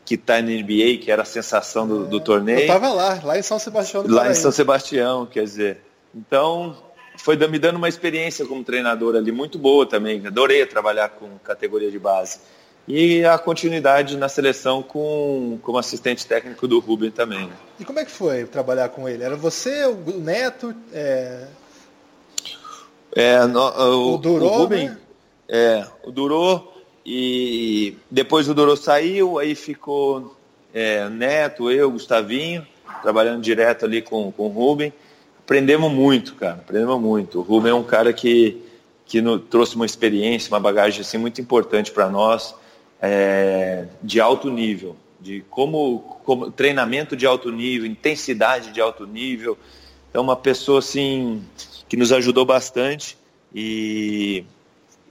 que 0.04 0.14
está 0.14 0.40
na 0.40 0.50
NBA, 0.50 0.98
que 1.02 1.10
era 1.10 1.22
a 1.22 1.24
sensação 1.24 1.84
do, 1.84 2.06
do 2.06 2.20
torneio. 2.20 2.58
Eu 2.58 2.66
estava 2.66 2.90
lá, 2.90 3.20
lá 3.24 3.36
em 3.36 3.42
São 3.42 3.58
Sebastião. 3.58 4.04
Lá 4.06 4.30
em 4.30 4.34
São 4.34 4.52
Sebastião, 4.52 5.26
quer 5.26 5.42
dizer. 5.42 5.78
Então, 6.14 6.76
foi 7.18 7.36
me 7.48 7.58
dando 7.58 7.74
uma 7.74 7.88
experiência 7.88 8.46
como 8.46 8.62
treinador 8.62 9.16
ali 9.16 9.32
muito 9.32 9.58
boa 9.58 9.84
também. 9.84 10.24
Adorei 10.24 10.64
trabalhar 10.64 11.08
com 11.08 11.28
categoria 11.42 11.90
de 11.90 11.98
base. 11.98 12.38
E 12.88 13.24
a 13.24 13.36
continuidade 13.36 14.16
na 14.16 14.28
seleção 14.28 14.82
com, 14.82 15.58
como 15.62 15.76
assistente 15.76 16.24
técnico 16.24 16.68
do 16.68 16.78
Rubem 16.78 17.10
também. 17.10 17.46
Né? 17.46 17.52
E 17.80 17.84
como 17.84 17.98
é 17.98 18.04
que 18.04 18.10
foi 18.10 18.44
trabalhar 18.44 18.88
com 18.90 19.08
ele? 19.08 19.24
Era 19.24 19.34
você, 19.34 19.86
o 19.86 19.96
Neto, 20.18 20.74
é, 20.92 21.48
é, 23.12 23.44
no, 23.46 23.60
o, 23.60 24.14
o 24.14 24.18
Durou, 24.18 24.52
o 24.52 24.56
Ruben, 24.58 24.90
né? 24.90 24.98
é, 25.48 25.86
o 26.04 26.12
Durou, 26.12 26.76
e 27.04 27.96
depois 28.10 28.48
o 28.48 28.54
Durou 28.54 28.76
saiu, 28.76 29.38
aí 29.38 29.54
ficou 29.54 30.36
é, 30.74 31.08
Neto, 31.08 31.70
eu, 31.70 31.90
Gustavinho, 31.90 32.66
trabalhando 33.00 33.40
direto 33.40 33.84
ali 33.84 34.02
com, 34.02 34.30
com 34.30 34.44
o 34.44 34.48
Ruben. 34.48 34.92
Aprendemos 35.40 35.90
muito, 35.90 36.34
cara, 36.34 36.54
aprendemos 36.54 37.00
muito. 37.00 37.38
O 37.38 37.42
Ruben 37.42 37.70
é 37.70 37.74
um 37.74 37.82
cara 37.82 38.12
que, 38.12 38.62
que 39.06 39.22
no, 39.22 39.38
trouxe 39.38 39.76
uma 39.76 39.86
experiência, 39.86 40.52
uma 40.52 40.60
bagagem 40.60 41.00
assim, 41.00 41.16
muito 41.16 41.40
importante 41.40 41.90
para 41.92 42.10
nós, 42.10 42.54
é, 43.00 43.86
de 44.02 44.20
alto 44.20 44.50
nível, 44.50 44.96
de 45.20 45.44
como, 45.50 46.00
como 46.24 46.50
treinamento 46.50 47.16
de 47.16 47.26
alto 47.26 47.50
nível, 47.50 47.86
intensidade 47.86 48.72
de 48.72 48.80
alto 48.80 49.06
nível. 49.06 49.58
Então, 50.10 50.22
uma 50.22 50.36
pessoa 50.36 50.78
assim 50.78 51.42
que 51.88 51.96
nos 51.96 52.12
ajudou 52.12 52.44
bastante 52.44 53.16
e, 53.54 54.44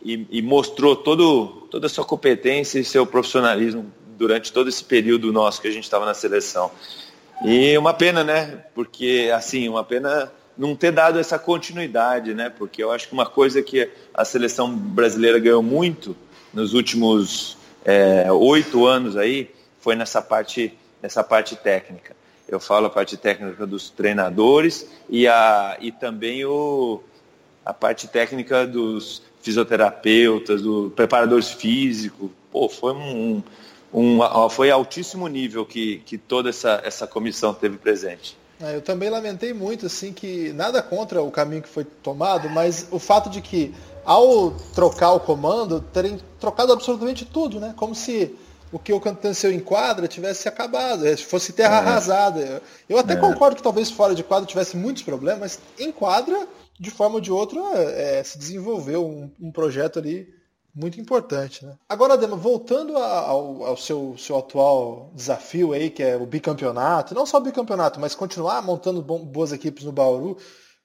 e, 0.04 0.26
e 0.30 0.42
mostrou 0.42 0.96
todo, 0.96 1.68
toda 1.72 1.88
a 1.88 1.90
sua 1.90 2.06
competência 2.06 2.80
e 2.80 2.84
seu 2.84 3.06
profissionalismo 3.06 3.92
durante 4.18 4.52
todo 4.52 4.70
esse 4.70 4.84
período 4.84 5.32
nosso 5.32 5.62
que 5.62 5.68
a 5.68 5.72
gente 5.72 5.84
estava 5.84 6.06
na 6.06 6.14
seleção. 6.14 6.72
E 7.44 7.78
uma 7.78 7.94
pena, 7.94 8.24
né? 8.24 8.64
Porque, 8.74 9.30
assim, 9.36 9.68
uma 9.68 9.84
pena 9.84 10.32
não 10.58 10.76
ter 10.76 10.92
dado 10.92 11.20
essa 11.20 11.38
continuidade, 11.38 12.34
né? 12.34 12.50
Porque 12.50 12.82
eu 12.82 12.92
acho 12.92 13.08
que 13.08 13.14
uma 13.14 13.26
coisa 13.26 13.62
que 13.62 13.90
a 14.14 14.24
seleção 14.24 14.74
brasileira 14.74 15.38
ganhou 15.38 15.62
muito 15.62 16.16
nos 16.54 16.74
últimos 16.74 17.58
é, 17.86 18.32
oito 18.32 18.86
anos 18.86 19.16
aí 19.16 19.54
foi 19.80 19.96
nessa 19.96 20.22
parte, 20.22 20.74
nessa 21.02 21.24
parte 21.24 21.56
técnica. 21.56 22.16
Eu 22.48 22.60
falo 22.60 22.88
a 22.88 22.90
parte 22.90 23.16
técnica 23.16 23.66
dos 23.66 23.90
treinadores 23.90 24.90
e, 25.10 25.28
a, 25.28 25.78
e 25.80 25.92
também 25.92 26.44
o, 26.46 27.02
a 27.64 27.74
parte 27.74 28.08
técnica 28.08 28.66
dos 28.66 29.22
fisioterapeutas, 29.42 30.62
dos 30.62 30.92
preparadores 30.94 31.52
físicos. 31.52 32.30
Pô, 32.52 32.68
foi 32.68 32.94
um, 32.94 33.44
um, 33.94 34.50
foi 34.50 34.72
altíssimo 34.72 35.28
nível 35.28 35.66
que, 35.66 35.98
que 36.06 36.18
toda 36.18 36.50
essa, 36.50 36.82
essa 36.84 37.06
comissão 37.06 37.54
teve 37.54 37.78
presente. 37.78 38.36
É, 38.62 38.76
eu 38.76 38.82
também 38.82 39.10
lamentei 39.10 39.54
muito, 39.54 39.86
assim, 39.86 40.14
que 40.14 40.54
nada 40.54 40.82
contra 40.82 41.22
o 41.22 41.30
caminho 41.30 41.62
que 41.62 41.70
foi 41.70 41.84
tomado, 41.84 42.50
mas 42.50 42.88
o 42.92 43.00
fato 43.00 43.30
de 43.30 43.42
que 43.42 43.74
ao 44.06 44.52
trocar 44.74 45.14
o 45.14 45.20
comando, 45.20 45.82
terem 45.82 46.20
trocado 46.40 46.72
absolutamente 46.72 47.26
tudo, 47.26 47.60
né? 47.60 47.74
Como 47.76 47.96
se 47.96 48.36
o 48.72 48.80
que 48.80 48.94
aconteceu 48.94 49.52
em 49.52 49.60
quadra 49.60 50.08
tivesse 50.08 50.48
acabado, 50.48 51.08
eh, 51.08 51.18
fosse 51.18 51.54
terra 51.54 51.76
é. 51.76 51.80
arrasada. 51.80 52.62
Eu 52.88 53.00
até 53.00 53.14
é. 53.14 53.18
concordo 53.18 53.56
que 53.56 53.64
talvez 53.64 53.90
fora 53.90 54.14
de 54.14 54.24
quadra 54.24 54.46
tivesse 54.46 54.78
muitos 54.78 55.02
problemas, 55.02 55.40
mas 55.40 55.60
em 55.80 55.92
quadra, 55.92 56.48
de 56.80 56.92
forma 56.92 57.16
ou 57.16 57.22
de 57.22 57.32
outra, 57.32 57.60
é, 57.74 58.24
se 58.24 58.38
desenvolveu 58.38 59.06
um, 59.06 59.32
um, 59.40 59.52
projeto 59.52 59.98
ali 59.98 60.32
muito 60.76 61.00
importante. 61.00 61.66
Né? 61.66 61.74
Agora, 61.88 62.18
Dema, 62.18 62.36
voltando 62.36 62.98
ao, 62.98 63.64
ao 63.64 63.78
seu, 63.78 64.16
seu 64.18 64.38
atual 64.38 65.12
desafio 65.16 65.72
aí, 65.72 65.90
que 65.90 66.04
é 66.04 66.18
o 66.18 66.26
bicampeonato, 66.26 67.16
não 67.16 67.26
só 67.26 67.38
o 67.38 67.42
bicampeonato, 67.42 68.00
mas 68.00 68.14
continuar 68.14 68.62
montando 68.62 69.02
boas 69.02 69.54
equipes 69.54 69.86
no 69.86 69.92
Bauru. 69.92 70.38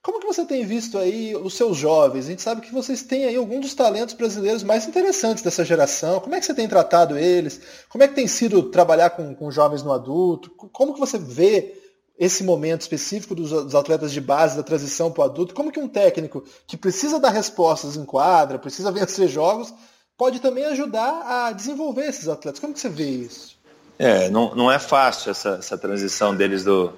Como 0.02 0.18
que 0.18 0.26
você 0.26 0.46
tem 0.46 0.64
visto 0.64 0.96
aí 0.96 1.36
os 1.36 1.54
seus 1.54 1.76
jovens? 1.76 2.24
A 2.24 2.28
gente 2.30 2.40
sabe 2.40 2.62
que 2.62 2.72
vocês 2.72 3.02
têm 3.02 3.24
aí 3.26 3.36
alguns 3.36 3.60
dos 3.60 3.74
talentos 3.74 4.14
brasileiros 4.14 4.62
mais 4.62 4.86
interessantes 4.86 5.42
dessa 5.42 5.62
geração. 5.62 6.20
Como 6.20 6.34
é 6.34 6.40
que 6.40 6.46
você 6.46 6.54
tem 6.54 6.66
tratado 6.66 7.18
eles? 7.18 7.60
Como 7.90 8.02
é 8.02 8.08
que 8.08 8.14
tem 8.14 8.26
sido 8.26 8.62
trabalhar 8.70 9.10
com, 9.10 9.34
com 9.34 9.50
jovens 9.50 9.82
no 9.82 9.92
adulto? 9.92 10.48
Como 10.72 10.94
que 10.94 11.00
você 11.00 11.18
vê 11.18 11.79
esse 12.20 12.44
momento 12.44 12.82
específico 12.82 13.34
dos, 13.34 13.48
dos 13.50 13.74
atletas 13.74 14.12
de 14.12 14.20
base, 14.20 14.54
da 14.54 14.62
transição 14.62 15.10
para 15.10 15.22
o 15.22 15.24
adulto? 15.24 15.54
Como 15.54 15.72
que 15.72 15.80
um 15.80 15.88
técnico 15.88 16.44
que 16.66 16.76
precisa 16.76 17.18
dar 17.18 17.30
respostas 17.30 17.96
em 17.96 18.04
quadra, 18.04 18.58
precisa 18.58 18.92
vencer 18.92 19.26
jogos, 19.26 19.72
pode 20.18 20.38
também 20.38 20.66
ajudar 20.66 21.22
a 21.26 21.52
desenvolver 21.52 22.06
esses 22.06 22.28
atletas? 22.28 22.60
Como 22.60 22.74
que 22.74 22.80
você 22.80 22.90
vê 22.90 23.08
isso? 23.08 23.58
É, 23.98 24.28
não, 24.28 24.54
não 24.54 24.70
é 24.70 24.78
fácil 24.78 25.30
essa, 25.30 25.56
essa 25.60 25.78
transição 25.78 26.36
deles 26.36 26.62
do, 26.62 26.92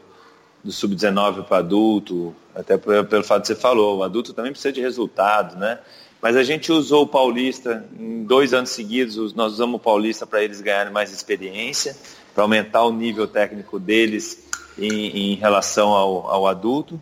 do 0.62 0.72
sub-19 0.72 1.44
para 1.44 1.58
adulto, 1.58 2.34
até 2.52 2.76
pelo 2.76 3.22
fato 3.22 3.42
que 3.42 3.48
você 3.48 3.54
falou, 3.54 3.98
o 3.98 4.02
adulto 4.02 4.32
também 4.32 4.50
precisa 4.50 4.72
de 4.72 4.80
resultados, 4.80 5.54
né? 5.56 5.78
Mas 6.20 6.36
a 6.36 6.42
gente 6.42 6.70
usou 6.70 7.02
o 7.02 7.06
Paulista 7.06 7.84
em 7.98 8.24
dois 8.24 8.52
anos 8.52 8.70
seguidos, 8.70 9.34
nós 9.34 9.52
usamos 9.54 9.76
o 9.76 9.78
Paulista 9.78 10.26
para 10.26 10.42
eles 10.42 10.60
ganharem 10.60 10.92
mais 10.92 11.12
experiência, 11.12 11.96
para 12.34 12.44
aumentar 12.44 12.84
o 12.84 12.92
nível 12.92 13.26
técnico 13.26 13.78
deles 13.78 14.51
em, 14.78 15.32
em 15.32 15.34
relação 15.34 15.90
ao, 15.90 16.28
ao 16.28 16.46
adulto. 16.46 17.00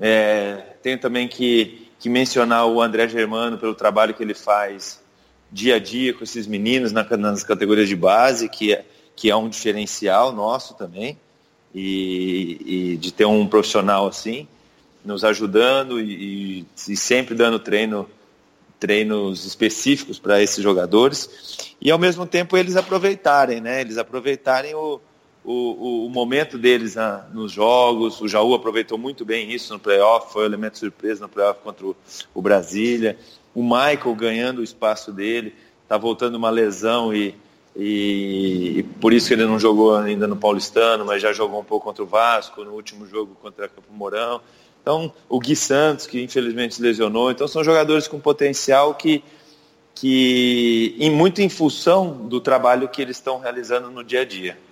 É, 0.00 0.76
tenho 0.82 0.98
também 0.98 1.26
que, 1.26 1.88
que 1.98 2.08
mencionar 2.08 2.66
o 2.66 2.80
André 2.80 3.08
Germano 3.08 3.58
pelo 3.58 3.74
trabalho 3.74 4.14
que 4.14 4.22
ele 4.22 4.34
faz 4.34 5.00
dia 5.50 5.76
a 5.76 5.78
dia 5.78 6.12
com 6.12 6.22
esses 6.22 6.46
meninos 6.46 6.92
na, 6.92 7.04
nas 7.16 7.42
categorias 7.42 7.88
de 7.88 7.96
base, 7.96 8.48
que 8.48 8.72
é, 8.72 8.84
que 9.16 9.30
é 9.30 9.36
um 9.36 9.48
diferencial 9.48 10.32
nosso 10.32 10.74
também, 10.74 11.18
e, 11.74 12.92
e 12.92 12.96
de 12.96 13.12
ter 13.12 13.24
um 13.24 13.46
profissional 13.46 14.06
assim, 14.06 14.46
nos 15.04 15.24
ajudando 15.24 16.00
e, 16.00 16.66
e 16.88 16.96
sempre 16.96 17.34
dando 17.34 17.58
treino 17.58 18.08
treinos 18.78 19.44
específicos 19.44 20.20
para 20.20 20.40
esses 20.40 20.62
jogadores 20.62 21.74
e 21.80 21.90
ao 21.90 21.98
mesmo 21.98 22.24
tempo 22.24 22.56
eles 22.56 22.76
aproveitarem, 22.76 23.60
né? 23.60 23.80
Eles 23.80 23.98
aproveitarem 23.98 24.72
o, 24.74 25.00
o, 25.50 26.06
o 26.06 26.10
momento 26.10 26.58
deles 26.58 26.94
na, 26.94 27.24
nos 27.32 27.52
jogos. 27.52 28.20
O 28.20 28.28
Jaú 28.28 28.54
aproveitou 28.54 28.98
muito 28.98 29.24
bem 29.24 29.50
isso 29.50 29.72
no 29.72 29.78
playoff, 29.78 30.30
foi 30.30 30.42
um 30.42 30.46
elemento 30.46 30.76
surpresa 30.76 31.22
no 31.22 31.28
playoff 31.28 31.60
contra 31.62 31.86
o, 31.86 31.96
o 32.34 32.42
Brasília. 32.42 33.18
O 33.54 33.62
Michael 33.62 34.14
ganhando 34.14 34.58
o 34.58 34.64
espaço 34.64 35.10
dele, 35.10 35.54
está 35.82 35.96
voltando 35.96 36.34
uma 36.34 36.50
lesão 36.50 37.14
e, 37.14 37.34
e, 37.74 38.74
e, 38.78 38.82
por 39.00 39.14
isso 39.14 39.28
que 39.28 39.34
ele 39.34 39.46
não 39.46 39.58
jogou 39.58 39.96
ainda 39.96 40.26
no 40.26 40.36
Paulistano, 40.36 41.06
mas 41.06 41.22
já 41.22 41.32
jogou 41.32 41.58
um 41.58 41.64
pouco 41.64 41.86
contra 41.86 42.02
o 42.02 42.06
Vasco, 42.06 42.62
no 42.62 42.72
último 42.72 43.06
jogo 43.06 43.34
contra 43.40 43.66
o 43.66 43.70
Campo 43.70 43.90
Mourão. 43.90 44.42
Então, 44.82 45.10
o 45.30 45.40
Gui 45.40 45.56
Santos, 45.56 46.06
que 46.06 46.22
infelizmente 46.22 46.80
lesionou. 46.80 47.30
Então, 47.30 47.48
são 47.48 47.64
jogadores 47.64 48.06
com 48.06 48.20
potencial 48.20 48.94
que, 48.94 49.24
que 49.94 50.94
em 50.98 51.10
muito 51.10 51.40
em 51.40 51.48
função 51.48 52.28
do 52.28 52.38
trabalho 52.38 52.86
que 52.86 53.00
eles 53.00 53.16
estão 53.16 53.38
realizando 53.38 53.90
no 53.90 54.04
dia 54.04 54.20
a 54.20 54.24
dia. 54.26 54.67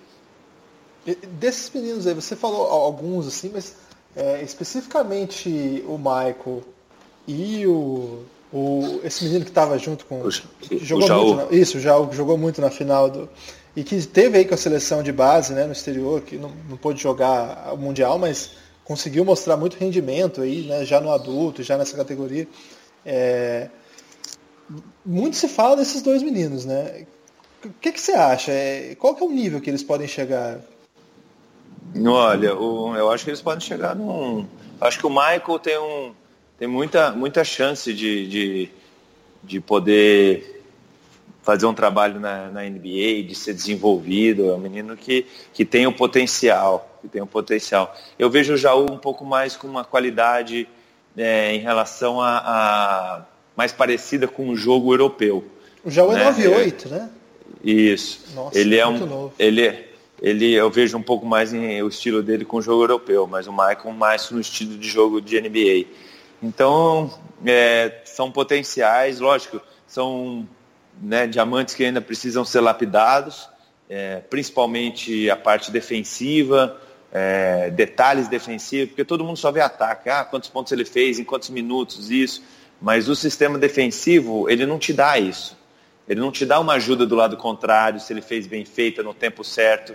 Desses 1.38 1.70
meninos 1.72 2.06
aí, 2.06 2.14
você 2.14 2.34
falou 2.34 2.66
alguns 2.66 3.26
assim, 3.26 3.50
mas 3.52 3.74
é, 4.14 4.42
especificamente 4.42 5.84
o 5.86 5.96
Michael 5.98 6.62
e 7.28 7.66
o, 7.66 8.24
o 8.52 9.00
esse 9.04 9.24
menino 9.24 9.44
que 9.44 9.50
estava 9.50 9.78
junto 9.78 10.04
com 10.06 10.22
o, 10.22 10.30
jogou 10.30 11.08
o 11.08 11.24
muito 11.24 11.52
na, 11.52 11.56
isso 11.56 11.78
já 11.78 11.92
jogou 12.12 12.38
muito 12.38 12.60
na 12.60 12.70
final 12.70 13.10
do 13.10 13.28
e 13.74 13.84
que 13.84 14.06
teve 14.06 14.38
aí 14.38 14.44
com 14.44 14.54
a 14.54 14.56
seleção 14.56 15.02
de 15.02 15.12
base 15.12 15.52
né 15.52 15.66
no 15.66 15.72
exterior 15.72 16.22
que 16.22 16.36
não, 16.36 16.52
não 16.68 16.76
pôde 16.76 17.02
jogar 17.02 17.74
o 17.74 17.76
mundial 17.76 18.18
mas 18.18 18.50
conseguiu 18.86 19.24
mostrar 19.24 19.56
muito 19.56 19.76
rendimento 19.76 20.40
aí, 20.40 20.62
né, 20.62 20.84
já 20.84 21.00
no 21.00 21.10
adulto, 21.10 21.62
já 21.62 21.76
nessa 21.76 21.96
categoria. 21.96 22.46
É... 23.04 23.68
Muito 25.04 25.36
se 25.36 25.48
fala 25.48 25.76
desses 25.76 26.02
dois 26.02 26.22
meninos, 26.22 26.64
né? 26.64 27.04
O 27.64 27.70
que, 27.80 27.92
que 27.92 28.00
você 28.00 28.12
acha? 28.12 28.52
É... 28.52 28.94
Qual 28.94 29.14
que 29.14 29.22
é 29.22 29.26
o 29.26 29.30
nível 29.30 29.60
que 29.60 29.68
eles 29.68 29.82
podem 29.82 30.06
chegar? 30.06 30.60
Olha, 31.94 32.54
o... 32.54 32.96
eu 32.96 33.10
acho 33.10 33.24
que 33.24 33.30
eles 33.30 33.42
podem 33.42 33.60
chegar 33.60 33.94
num. 33.94 34.46
Acho 34.80 34.98
que 34.98 35.06
o 35.06 35.10
Michael 35.10 35.58
tem 35.58 35.78
um 35.78 36.12
tem 36.58 36.66
muita 36.66 37.12
muita 37.12 37.44
chance 37.44 37.92
de, 37.92 38.26
de, 38.26 38.70
de 39.44 39.60
poder 39.60 40.56
fazer 41.46 41.66
um 41.66 41.74
trabalho 41.74 42.18
na, 42.18 42.48
na, 42.50 42.62
NBA, 42.64 43.22
de 43.22 43.34
ser 43.36 43.54
desenvolvido, 43.54 44.50
é 44.50 44.54
um 44.54 44.58
menino 44.58 44.96
que, 44.96 45.24
que 45.54 45.64
tem 45.64 45.86
o 45.86 45.92
potencial, 45.92 46.98
que 47.00 47.06
tem 47.06 47.22
o 47.22 47.26
potencial. 47.26 47.94
Eu 48.18 48.28
vejo 48.28 48.54
o 48.54 48.56
Jaú 48.56 48.90
um 48.90 48.98
pouco 48.98 49.24
mais 49.24 49.56
com 49.56 49.68
uma 49.68 49.84
qualidade 49.84 50.68
é, 51.16 51.54
em 51.54 51.60
relação 51.60 52.20
a, 52.20 52.38
a, 52.38 53.22
mais 53.56 53.70
parecida 53.72 54.26
com 54.26 54.48
o 54.48 54.56
jogo 54.56 54.92
europeu. 54.92 55.44
O 55.84 55.90
Jaú 55.90 56.10
é 56.12 56.16
né? 56.16 56.24
é 56.24 56.32
9'8", 56.32 56.90
né? 56.90 57.10
Isso. 57.62 58.24
Nossa, 58.34 58.58
ele 58.58 58.76
é 58.76 58.86
um, 58.86 58.98
novo. 58.98 59.32
ele 59.38 59.62
ele 60.20 60.52
eu 60.52 60.70
vejo 60.70 60.96
um 60.96 61.02
pouco 61.02 61.26
mais 61.26 61.52
em, 61.52 61.82
o 61.82 61.88
estilo 61.88 62.22
dele 62.22 62.44
com 62.44 62.58
o 62.58 62.62
jogo 62.62 62.82
europeu, 62.82 63.26
mas 63.26 63.46
o 63.46 63.52
Michael 63.52 63.92
mais 63.92 64.30
no 64.30 64.40
estilo 64.40 64.76
de 64.76 64.88
jogo 64.88 65.20
de 65.20 65.40
NBA. 65.40 65.88
Então, 66.42 67.12
é, 67.44 68.00
são 68.04 68.30
potenciais, 68.30 69.20
lógico, 69.20 69.60
são 69.86 70.46
né, 71.00 71.26
diamantes 71.26 71.74
que 71.74 71.84
ainda 71.84 72.00
precisam 72.00 72.44
ser 72.44 72.60
lapidados, 72.60 73.48
é, 73.88 74.20
principalmente 74.30 75.30
a 75.30 75.36
parte 75.36 75.70
defensiva, 75.70 76.80
é, 77.12 77.70
detalhes 77.70 78.28
defensivos, 78.28 78.88
porque 78.88 79.04
todo 79.04 79.24
mundo 79.24 79.36
só 79.36 79.50
vê 79.50 79.60
ataque, 79.60 80.08
ah, 80.08 80.24
quantos 80.24 80.48
pontos 80.48 80.72
ele 80.72 80.84
fez, 80.84 81.18
em 81.18 81.24
quantos 81.24 81.50
minutos, 81.50 82.10
isso, 82.10 82.42
mas 82.80 83.08
o 83.08 83.16
sistema 83.16 83.58
defensivo, 83.58 84.50
ele 84.50 84.66
não 84.66 84.78
te 84.78 84.92
dá 84.92 85.18
isso. 85.18 85.55
Ele 86.08 86.20
não 86.20 86.30
te 86.30 86.46
dá 86.46 86.60
uma 86.60 86.74
ajuda 86.74 87.06
do 87.06 87.14
lado 87.14 87.36
contrário, 87.36 88.00
se 88.00 88.12
ele 88.12 88.22
fez 88.22 88.46
bem 88.46 88.64
feita 88.64 89.02
no 89.02 89.12
tempo 89.12 89.42
certo. 89.42 89.94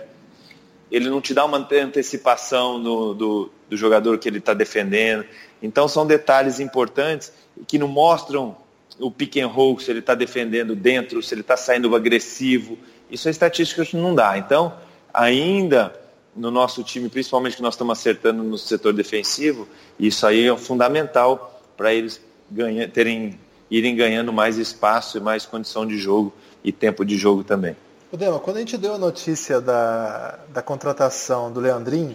Ele 0.90 1.08
não 1.08 1.20
te 1.20 1.32
dá 1.32 1.44
uma 1.44 1.66
antecipação 1.72 2.78
no, 2.78 3.14
do, 3.14 3.50
do 3.68 3.76
jogador 3.76 4.18
que 4.18 4.28
ele 4.28 4.38
está 4.38 4.52
defendendo. 4.52 5.24
Então 5.62 5.88
são 5.88 6.06
detalhes 6.06 6.60
importantes 6.60 7.32
que 7.66 7.78
não 7.78 7.88
mostram 7.88 8.56
o 8.98 9.10
pick 9.10 9.38
and 9.38 9.46
roll, 9.46 9.78
se 9.78 9.90
ele 9.90 10.00
está 10.00 10.14
defendendo 10.14 10.76
dentro, 10.76 11.22
se 11.22 11.34
ele 11.34 11.40
está 11.40 11.56
saindo 11.56 11.94
agressivo. 11.96 12.78
Isso 13.10 13.28
a 13.28 13.30
estatística 13.30 13.86
não 13.96 14.14
dá. 14.14 14.36
Então, 14.36 14.74
ainda 15.12 15.98
no 16.34 16.50
nosso 16.50 16.82
time, 16.82 17.08
principalmente 17.08 17.56
que 17.56 17.62
nós 17.62 17.74
estamos 17.74 17.98
acertando 17.98 18.42
no 18.42 18.56
setor 18.56 18.92
defensivo, 18.92 19.68
isso 19.98 20.26
aí 20.26 20.48
é 20.48 20.56
fundamental 20.56 21.60
para 21.76 21.92
eles 21.92 22.20
ganha, 22.50 22.88
terem, 22.88 23.38
irem 23.72 23.96
ganhando 23.96 24.30
mais 24.34 24.58
espaço 24.58 25.16
e 25.16 25.20
mais 25.20 25.46
condição 25.46 25.86
de 25.86 25.96
jogo 25.96 26.30
e 26.62 26.70
tempo 26.70 27.06
de 27.06 27.16
jogo 27.16 27.42
também. 27.42 27.74
O 28.12 28.18
Dema, 28.18 28.38
quando 28.38 28.58
a 28.58 28.60
gente 28.60 28.76
deu 28.76 28.94
a 28.94 28.98
notícia 28.98 29.62
da, 29.62 30.38
da 30.52 30.60
contratação 30.60 31.50
do 31.50 31.58
Leandrinho, 31.58 32.14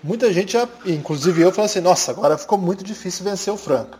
muita 0.00 0.32
gente 0.32 0.52
já, 0.52 0.68
inclusive 0.86 1.42
eu, 1.42 1.50
falou 1.50 1.66
assim, 1.66 1.80
nossa, 1.80 2.12
agora 2.12 2.38
ficou 2.38 2.56
muito 2.56 2.84
difícil 2.84 3.24
vencer 3.24 3.52
o 3.52 3.56
Franca. 3.56 3.98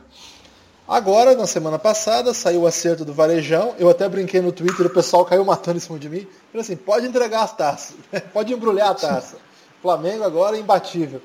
Agora, 0.87 1.35
na 1.35 1.47
semana 1.47 1.77
passada, 1.77 2.33
saiu 2.33 2.61
o 2.63 2.67
acerto 2.69 3.05
do 3.05 3.13
Varejão. 3.13 3.75
Eu 3.81 3.91
até 3.91 4.09
brinquei 4.09 4.41
no 4.41 4.53
Twitter, 4.53 4.87
o 4.87 4.91
pessoal 4.91 5.25
caiu 5.25 5.45
matando 5.45 5.79
em 5.79 5.81
cima 5.81 5.99
de 5.99 6.09
mim. 6.09 6.25
Falei 6.53 6.61
assim, 6.61 6.77
pode 6.77 7.05
entregar 7.05 7.43
as 7.43 7.57
taças, 7.57 7.97
pode 8.33 8.53
embrulhar 8.53 8.91
a 8.91 8.95
taça. 8.95 9.39
Flamengo 9.83 10.23
agora 10.23 10.57
é 10.57 10.61
imbatível. 10.61 11.21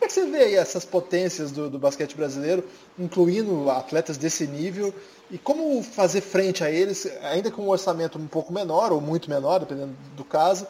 Como 0.00 0.06
é 0.06 0.08
que 0.08 0.14
você 0.14 0.24
vê 0.24 0.54
essas 0.54 0.82
potências 0.82 1.52
do, 1.52 1.68
do 1.68 1.78
basquete 1.78 2.16
brasileiro, 2.16 2.64
incluindo 2.98 3.70
atletas 3.70 4.16
desse 4.16 4.46
nível, 4.46 4.94
e 5.30 5.36
como 5.36 5.82
fazer 5.82 6.22
frente 6.22 6.64
a 6.64 6.70
eles, 6.70 7.06
ainda 7.20 7.50
com 7.50 7.64
um 7.64 7.68
orçamento 7.68 8.18
um 8.18 8.26
pouco 8.26 8.50
menor, 8.50 8.92
ou 8.92 9.00
muito 9.02 9.28
menor, 9.28 9.58
dependendo 9.58 9.94
do 10.16 10.24
caso, 10.24 10.66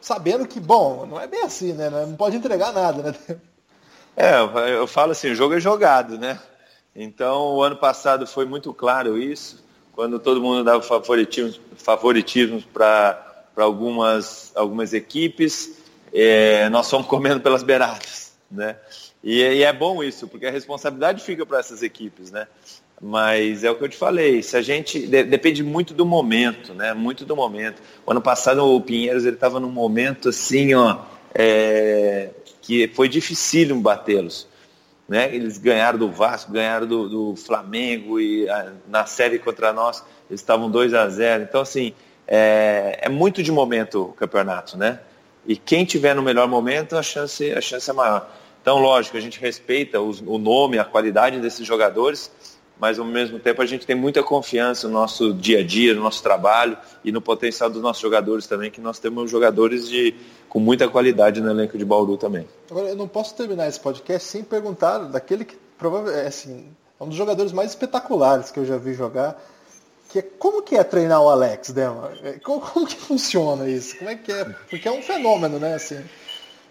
sabendo 0.00 0.46
que, 0.46 0.60
bom, 0.60 1.04
não 1.04 1.20
é 1.20 1.26
bem 1.26 1.42
assim, 1.42 1.72
né? 1.72 1.90
Não 1.90 2.14
pode 2.14 2.36
entregar 2.36 2.72
nada, 2.72 3.02
né? 3.02 3.36
É, 4.16 4.38
eu 4.78 4.86
falo 4.86 5.10
assim, 5.10 5.32
o 5.32 5.34
jogo 5.34 5.54
é 5.54 5.60
jogado, 5.60 6.16
né? 6.16 6.38
Então, 6.94 7.56
o 7.56 7.62
ano 7.64 7.74
passado 7.74 8.24
foi 8.24 8.44
muito 8.44 8.72
claro 8.72 9.18
isso, 9.18 9.64
quando 9.92 10.20
todo 10.20 10.40
mundo 10.40 10.62
dava 10.62 10.80
favoritismos, 10.80 11.60
favoritismos 11.76 12.64
para 12.64 13.20
algumas, 13.56 14.52
algumas 14.54 14.92
equipes, 14.92 15.78
é, 16.12 16.68
nós 16.68 16.88
fomos 16.88 17.08
comendo 17.08 17.40
pelas 17.40 17.64
beiradas. 17.64 18.23
Né? 18.54 18.76
E, 19.22 19.40
e 19.40 19.62
é 19.62 19.72
bom 19.72 20.02
isso, 20.02 20.28
porque 20.28 20.46
a 20.46 20.50
responsabilidade 20.50 21.22
fica 21.22 21.44
para 21.44 21.58
essas 21.58 21.82
equipes. 21.82 22.30
Né? 22.30 22.46
Mas 23.00 23.64
é 23.64 23.70
o 23.70 23.74
que 23.74 23.84
eu 23.84 23.88
te 23.88 23.96
falei, 23.96 24.42
se 24.42 24.56
a 24.56 24.62
gente 24.62 25.06
de, 25.06 25.24
depende 25.24 25.62
muito 25.62 25.92
do 25.92 26.06
momento, 26.06 26.72
né? 26.72 26.94
Muito 26.94 27.24
do 27.24 27.34
momento. 27.34 27.82
O 28.06 28.10
ano 28.10 28.20
passado 28.20 28.64
o 28.64 28.80
Pinheiros 28.80 29.24
ele 29.24 29.34
estava 29.34 29.58
num 29.58 29.70
momento 29.70 30.28
assim, 30.28 30.74
ó, 30.74 31.00
é, 31.34 32.30
que 32.62 32.88
foi 32.88 33.08
dificílimo 33.08 33.80
batê-los. 33.80 34.46
Né? 35.08 35.34
Eles 35.34 35.58
ganharam 35.58 35.98
do 35.98 36.10
Vasco, 36.10 36.52
ganharam 36.52 36.86
do, 36.86 37.08
do 37.08 37.36
Flamengo 37.36 38.18
e 38.18 38.48
a, 38.48 38.72
na 38.88 39.04
série 39.04 39.38
contra 39.38 39.72
nós 39.72 40.02
eles 40.30 40.40
estavam 40.40 40.70
2 40.70 40.94
a 40.94 41.08
0 41.08 41.42
Então, 41.44 41.60
assim, 41.60 41.92
é, 42.26 43.00
é, 43.02 43.08
muito 43.08 43.42
de 43.42 43.52
momento 43.52 44.02
o 44.02 44.12
campeonato, 44.12 44.78
né? 44.78 45.00
E 45.46 45.56
quem 45.56 45.84
tiver 45.84 46.14
no 46.14 46.22
melhor 46.22 46.48
momento, 46.48 46.96
a 46.96 47.02
chance, 47.02 47.52
a 47.52 47.60
chance 47.60 47.90
é 47.90 47.92
maior. 47.92 48.30
Então, 48.64 48.78
lógico, 48.78 49.18
a 49.18 49.20
gente 49.20 49.38
respeita 49.38 50.00
os, 50.00 50.22
o 50.22 50.38
nome, 50.38 50.78
a 50.78 50.86
qualidade 50.86 51.38
desses 51.38 51.66
jogadores, 51.66 52.30
mas 52.80 52.98
ao 52.98 53.04
mesmo 53.04 53.38
tempo 53.38 53.60
a 53.60 53.66
gente 53.66 53.84
tem 53.84 53.94
muita 53.94 54.22
confiança 54.22 54.88
no 54.88 54.94
nosso 54.94 55.34
dia 55.34 55.58
a 55.58 55.62
dia, 55.62 55.92
no 55.92 56.00
nosso 56.00 56.22
trabalho 56.22 56.74
e 57.04 57.12
no 57.12 57.20
potencial 57.20 57.68
dos 57.68 57.82
nossos 57.82 58.00
jogadores 58.00 58.46
também, 58.46 58.70
que 58.70 58.80
nós 58.80 58.98
temos 58.98 59.30
jogadores 59.30 59.86
de, 59.86 60.14
com 60.48 60.60
muita 60.60 60.88
qualidade 60.88 61.42
no 61.42 61.50
elenco 61.50 61.76
de 61.76 61.84
Bauru 61.84 62.16
também. 62.16 62.48
Agora, 62.70 62.88
eu 62.88 62.96
não 62.96 63.06
posso 63.06 63.34
terminar 63.34 63.68
esse 63.68 63.78
podcast 63.78 64.26
sem 64.26 64.42
perguntar 64.42 64.96
daquele 64.96 65.44
que 65.44 65.58
provavelmente 65.76 66.24
é, 66.24 66.26
assim, 66.26 66.66
é 66.98 67.04
um 67.04 67.08
dos 67.08 67.16
jogadores 67.18 67.52
mais 67.52 67.68
espetaculares 67.68 68.50
que 68.50 68.58
eu 68.58 68.64
já 68.64 68.78
vi 68.78 68.94
jogar, 68.94 69.38
que 70.08 70.20
é 70.20 70.22
como 70.22 70.62
que 70.62 70.74
é 70.74 70.82
treinar 70.82 71.20
o 71.20 71.28
Alex, 71.28 71.70
Dema? 71.70 72.12
É, 72.22 72.38
como, 72.38 72.62
como 72.62 72.86
que 72.86 72.96
funciona 72.96 73.68
isso? 73.68 73.98
Como 73.98 74.08
é 74.08 74.14
que 74.14 74.32
é? 74.32 74.42
Porque 74.70 74.88
é 74.88 74.90
um 74.90 75.02
fenômeno, 75.02 75.58
né? 75.58 75.74
Assim. 75.74 76.02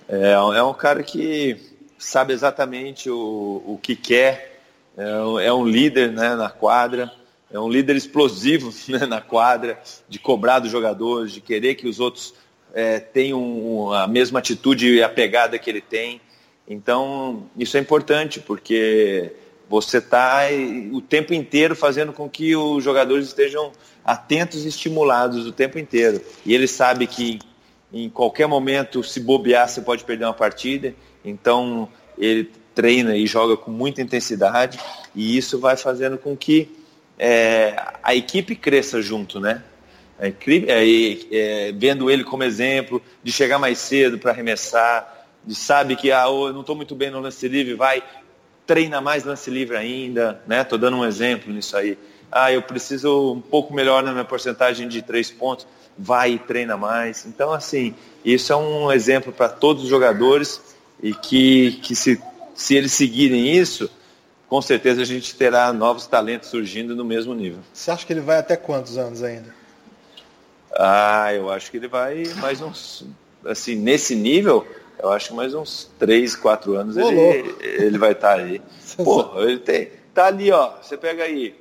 É, 0.09 0.31
é 0.31 0.63
um 0.63 0.73
cara 0.73 1.03
que 1.03 1.71
sabe 1.97 2.33
exatamente 2.33 3.09
o, 3.09 3.63
o 3.65 3.79
que 3.81 3.95
quer 3.95 4.61
é, 4.97 5.45
é 5.45 5.53
um 5.53 5.65
líder 5.65 6.11
né, 6.11 6.35
na 6.35 6.49
quadra, 6.49 7.11
é 7.51 7.59
um 7.59 7.69
líder 7.69 7.95
explosivo 7.95 8.73
né, 8.89 9.05
na 9.05 9.21
quadra, 9.21 9.79
de 10.07 10.19
cobrar 10.19 10.59
dos 10.59 10.71
jogadores, 10.71 11.33
de 11.33 11.41
querer 11.41 11.75
que 11.75 11.87
os 11.87 11.99
outros 11.99 12.33
é, 12.73 12.99
tenham 12.99 13.91
a 13.93 14.07
mesma 14.07 14.39
atitude 14.39 14.93
e 14.93 15.03
a 15.03 15.09
pegada 15.09 15.57
que 15.59 15.69
ele 15.69 15.81
tem. 15.81 16.19
Então, 16.67 17.49
isso 17.57 17.77
é 17.77 17.79
importante, 17.79 18.39
porque 18.39 19.33
você 19.69 19.97
está 19.97 20.41
o 20.91 21.01
tempo 21.01 21.33
inteiro 21.33 21.75
fazendo 21.75 22.13
com 22.13 22.29
que 22.29 22.55
os 22.55 22.83
jogadores 22.83 23.27
estejam 23.27 23.71
atentos 24.03 24.65
e 24.65 24.67
estimulados 24.67 25.45
o 25.45 25.51
tempo 25.51 25.77
inteiro. 25.77 26.21
E 26.45 26.53
ele 26.53 26.67
sabe 26.67 27.05
que 27.05 27.39
em 27.91 28.09
qualquer 28.09 28.47
momento, 28.47 29.03
se 29.03 29.19
bobear, 29.19 29.69
você 29.69 29.81
pode 29.81 30.03
perder 30.03 30.25
uma 30.25 30.33
partida. 30.33 30.95
Então, 31.23 31.89
ele 32.17 32.49
treina 32.73 33.15
e 33.15 33.25
joga 33.27 33.55
com 33.55 33.71
muita 33.71 34.01
intensidade 34.01 34.79
e 35.15 35.37
isso 35.37 35.59
vai 35.59 35.77
fazendo 35.77 36.17
com 36.17 36.35
que 36.35 36.69
é, 37.17 37.75
a 38.01 38.15
equipe 38.15 38.55
cresça 38.55 39.01
junto, 39.01 39.39
né? 39.39 39.63
É, 40.19 40.33
é, 41.31 41.71
vendo 41.73 42.09
ele 42.09 42.23
como 42.23 42.43
exemplo, 42.43 43.01
de 43.23 43.31
chegar 43.31 43.59
mais 43.59 43.77
cedo 43.77 44.17
para 44.17 44.31
arremessar, 44.31 45.27
de 45.45 45.53
sabe 45.53 45.95
que 45.95 46.11
ah, 46.11 46.25
eu 46.27 46.53
não 46.53 46.61
estou 46.61 46.75
muito 46.75 46.95
bem 46.95 47.09
no 47.09 47.19
lance 47.19 47.47
livre, 47.47 47.73
vai, 47.73 48.01
treina 48.65 49.01
mais 49.01 49.23
lance 49.23 49.49
livre 49.49 49.75
ainda, 49.75 50.41
né? 50.47 50.61
Estou 50.61 50.77
dando 50.77 50.97
um 50.97 51.05
exemplo 51.05 51.51
nisso 51.51 51.75
aí. 51.75 51.97
Ah, 52.31 52.51
eu 52.51 52.61
preciso 52.61 53.33
um 53.33 53.41
pouco 53.41 53.73
melhor 53.73 54.01
na 54.01 54.11
minha 54.11 54.25
porcentagem 54.25 54.87
de 54.87 55.01
três 55.01 55.29
pontos, 55.29 55.67
vai 55.97 56.33
e 56.33 56.39
treina 56.39 56.77
mais. 56.77 57.25
Então, 57.25 57.51
assim, 57.51 57.93
isso 58.23 58.53
é 58.53 58.55
um 58.55 58.91
exemplo 58.91 59.31
para 59.31 59.49
todos 59.49 59.83
os 59.83 59.89
jogadores 59.89 60.61
e 61.03 61.13
que, 61.13 61.73
que 61.83 61.93
se, 61.93 62.19
se 62.55 62.75
eles 62.75 62.93
seguirem 62.93 63.51
isso, 63.51 63.91
com 64.47 64.61
certeza 64.61 65.01
a 65.01 65.05
gente 65.05 65.35
terá 65.35 65.73
novos 65.73 66.07
talentos 66.07 66.49
surgindo 66.49 66.95
no 66.95 67.03
mesmo 67.03 67.33
nível. 67.33 67.59
Você 67.73 67.91
acha 67.91 68.05
que 68.05 68.13
ele 68.13 68.21
vai 68.21 68.37
até 68.37 68.55
quantos 68.55 68.97
anos 68.97 69.21
ainda? 69.21 69.53
Ah, 70.71 71.33
eu 71.33 71.51
acho 71.51 71.69
que 71.69 71.77
ele 71.77 71.89
vai 71.89 72.23
mais 72.37 72.61
uns, 72.61 73.05
assim, 73.45 73.75
nesse 73.75 74.15
nível, 74.15 74.65
eu 74.97 75.11
acho 75.11 75.29
que 75.29 75.35
mais 75.35 75.53
uns 75.53 75.91
3, 75.99 76.37
4 76.37 76.73
anos 76.73 76.95
ele, 76.95 77.55
ele 77.59 77.97
vai 77.97 78.13
estar 78.13 78.37
tá 78.37 78.41
aí. 78.41 78.61
Pô, 79.03 79.41
ele 79.41 79.59
tem, 79.59 79.91
tá 80.13 80.27
ali, 80.27 80.51
ó, 80.51 80.77
você 80.81 80.95
pega 80.95 81.25
aí, 81.25 81.53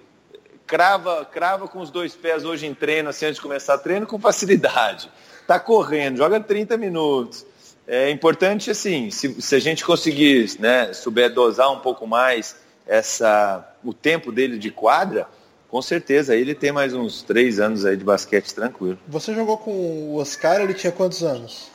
crava, 0.66 1.24
crava 1.24 1.66
com 1.66 1.81
os 1.81 1.90
dois 1.90 2.14
pés 2.14 2.44
hoje 2.44 2.64
em 2.64 2.74
treino, 2.74 3.11
assim, 3.11 3.26
antes 3.26 3.37
de 3.37 3.42
começar 3.42 3.76
treino, 3.78 4.07
com 4.07 4.20
facilidade. 4.20 5.11
Tá 5.48 5.59
correndo, 5.59 6.18
joga 6.18 6.38
30 6.38 6.76
minutos. 6.76 7.44
É 7.87 8.11
importante, 8.11 8.71
assim, 8.71 9.11
se, 9.11 9.40
se 9.40 9.55
a 9.55 9.59
gente 9.59 9.85
conseguir, 9.85 10.59
né, 10.59 10.92
souber 10.92 11.33
dosar 11.33 11.71
um 11.73 11.81
pouco 11.81 12.07
mais 12.07 12.57
essa, 12.87 13.66
o 13.85 13.92
tempo 13.92 14.31
dele 14.31 14.59
de 14.59 14.71
quadra, 14.71 15.27
com 15.68 15.81
certeza, 15.81 16.37
ele 16.37 16.55
tem 16.55 16.71
mais 16.71 16.95
uns 16.95 17.23
três 17.23 17.59
anos 17.59 17.85
aí 17.85 17.97
de 17.97 18.05
basquete 18.05 18.55
tranquilo. 18.55 18.99
Você 19.09 19.35
jogou 19.35 19.57
com 19.57 19.73
o 19.73 20.16
Oscar, 20.16 20.61
ele 20.61 20.75
tinha 20.75 20.92
quantos 20.92 21.23
anos? 21.23 21.71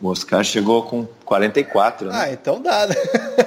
O 0.00 0.08
Oscar 0.08 0.44
chegou 0.44 0.84
com 0.84 1.06
44, 1.24 2.08
né? 2.08 2.12
Ah, 2.14 2.32
então 2.32 2.60
dá, 2.60 2.86
né? 2.86 2.94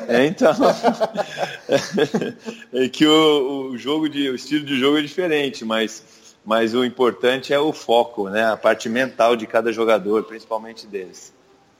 É, 0.07 0.25
então. 0.25 0.51
é 2.73 2.89
que 2.89 3.05
o, 3.05 3.71
o, 3.71 3.77
jogo 3.77 4.09
de, 4.09 4.29
o 4.29 4.35
estilo 4.35 4.65
de 4.65 4.77
jogo 4.77 4.97
é 4.97 5.01
diferente, 5.01 5.63
mas, 5.63 6.03
mas 6.45 6.73
o 6.73 6.83
importante 6.83 7.53
é 7.53 7.59
o 7.59 7.71
foco, 7.71 8.29
né? 8.29 8.51
A 8.51 8.57
parte 8.57 8.89
mental 8.89 9.37
de 9.37 9.47
cada 9.47 9.71
jogador, 9.71 10.23
principalmente 10.23 10.85
deles. 10.85 11.33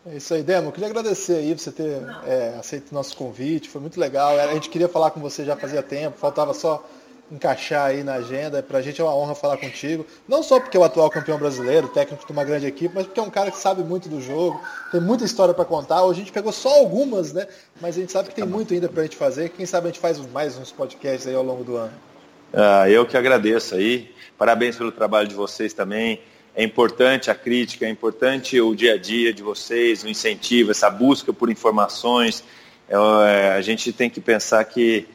É 0.06 0.16
isso 0.16 0.34
aí, 0.34 0.42
Demo. 0.42 0.70
Eu 0.70 0.72
queria 0.72 0.90
agradecer 0.90 1.36
aí 1.36 1.54
por 1.54 1.62
você 1.62 1.72
ter 1.72 2.02
é, 2.26 2.56
aceito 2.60 2.92
o 2.92 2.96
nosso 2.96 3.16
convite. 3.16 3.70
Foi 3.70 3.80
muito 3.80 4.00
legal. 4.00 4.38
A 4.40 4.54
gente 4.54 4.70
queria 4.70 4.90
falar 4.90 5.12
com 5.12 5.20
você 5.20 5.46
já 5.46 5.56
fazia 5.56 5.84
tempo, 5.84 6.18
faltava 6.18 6.54
só 6.54 6.84
encaixar 7.32 7.86
aí 7.86 8.04
na 8.04 8.16
agenda. 8.16 8.64
Para 8.64 8.80
a 8.80 8.82
gente 8.82 9.00
é 9.00 9.04
uma 9.04 9.16
honra 9.16 9.36
falar 9.36 9.58
contigo. 9.58 10.06
Não 10.28 10.42
só 10.42 10.60
porque 10.60 10.76
é 10.76 10.80
o 10.80 10.84
atual 10.84 11.08
campeão 11.10 11.38
brasileiro, 11.38 11.88
técnico 11.88 12.26
de 12.26 12.32
uma 12.32 12.44
grande 12.44 12.66
equipe, 12.66 12.94
mas 12.94 13.06
porque 13.06 13.20
é 13.20 13.24
um 13.24 13.30
cara 13.30 13.52
que 13.52 13.58
sabe 13.58 13.84
muito 13.84 14.10
do 14.10 14.20
jogo, 14.20 14.60
tem 14.92 15.00
muita 15.00 15.24
história 15.24 15.54
para 15.54 15.66
contar. 15.66 16.04
Hoje 16.04 16.22
a 16.22 16.24
gente 16.24 16.34
pegou 16.34 16.52
só 16.52 16.80
algumas, 16.80 17.32
né? 17.32 17.48
Mas 17.80 17.96
a 17.96 18.00
gente 18.00 18.12
sabe 18.12 18.30
que 18.30 18.36
tem 18.36 18.44
tá 18.44 18.50
muito 18.50 18.74
ainda 18.74 18.90
para 18.90 19.02
a 19.02 19.04
gente 19.04 19.16
fazer. 19.16 19.50
Quem 19.50 19.68
sabe 19.68 19.88
a 19.88 19.92
gente 19.92 20.02
faz 20.02 20.18
mais 20.32 20.58
uns 20.58 20.72
podcasts 20.72 21.28
aí 21.28 21.36
ao 21.36 21.44
longo 21.44 21.64
do 21.64 21.78
ano. 21.78 21.94
Ah, 22.52 22.90
eu 22.90 23.06
que 23.06 23.16
agradeço 23.16 23.76
aí. 23.76 24.14
Parabéns 24.38 24.76
pelo 24.76 24.92
trabalho 24.92 25.28
de 25.28 25.36
vocês 25.36 25.74
também. 25.74 26.20
É 26.56 26.64
importante 26.64 27.32
a 27.32 27.36
crítica, 27.36 27.86
é 27.86 27.90
importante 27.90 28.60
o 28.60 28.76
dia 28.76 28.96
a 28.96 28.98
dia 28.98 29.34
de 29.34 29.42
vocês, 29.42 30.04
o 30.04 30.10
incentivo, 30.10 30.72
essa 30.72 30.90
busca 30.90 31.32
por 31.32 31.50
informações. 31.50 32.44
É, 32.90 33.54
a 33.54 33.62
gente 33.62 33.94
tem 33.94 34.10
que 34.10 34.20
pensar 34.20 34.64
que 34.66 35.08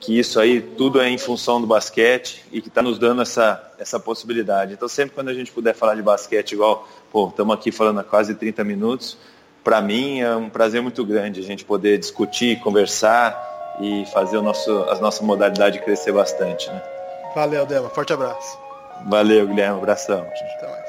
que 0.00 0.18
isso 0.18 0.40
aí 0.40 0.62
tudo 0.62 0.98
é 0.98 1.08
em 1.10 1.18
função 1.18 1.60
do 1.60 1.66
basquete 1.66 2.42
e 2.50 2.62
que 2.62 2.68
está 2.68 2.80
nos 2.80 2.98
dando 2.98 3.20
essa, 3.20 3.62
essa 3.78 4.00
possibilidade. 4.00 4.72
Então, 4.72 4.88
sempre 4.88 5.14
quando 5.14 5.28
a 5.28 5.34
gente 5.34 5.52
puder 5.52 5.74
falar 5.74 5.94
de 5.94 6.02
basquete, 6.02 6.52
igual, 6.52 6.88
pô, 7.12 7.28
estamos 7.28 7.54
aqui 7.54 7.70
falando 7.70 8.00
há 8.00 8.04
quase 8.04 8.34
30 8.34 8.64
minutos, 8.64 9.18
para 9.62 9.82
mim 9.82 10.20
é 10.20 10.34
um 10.34 10.48
prazer 10.48 10.80
muito 10.80 11.04
grande 11.04 11.40
a 11.40 11.42
gente 11.42 11.66
poder 11.66 11.98
discutir, 11.98 12.58
conversar 12.60 13.76
e 13.78 14.06
fazer 14.06 14.38
o 14.38 14.42
nosso, 14.42 14.84
a 14.84 14.94
nossa 14.96 15.22
modalidade 15.22 15.78
crescer 15.80 16.12
bastante. 16.12 16.70
Né? 16.70 16.82
Valeu, 17.34 17.66
Dema. 17.66 17.90
Forte 17.90 18.14
abraço. 18.14 18.58
Valeu, 19.06 19.46
Guilherme. 19.46 19.78
Abração. 19.78 20.26
Mais. 20.62 20.79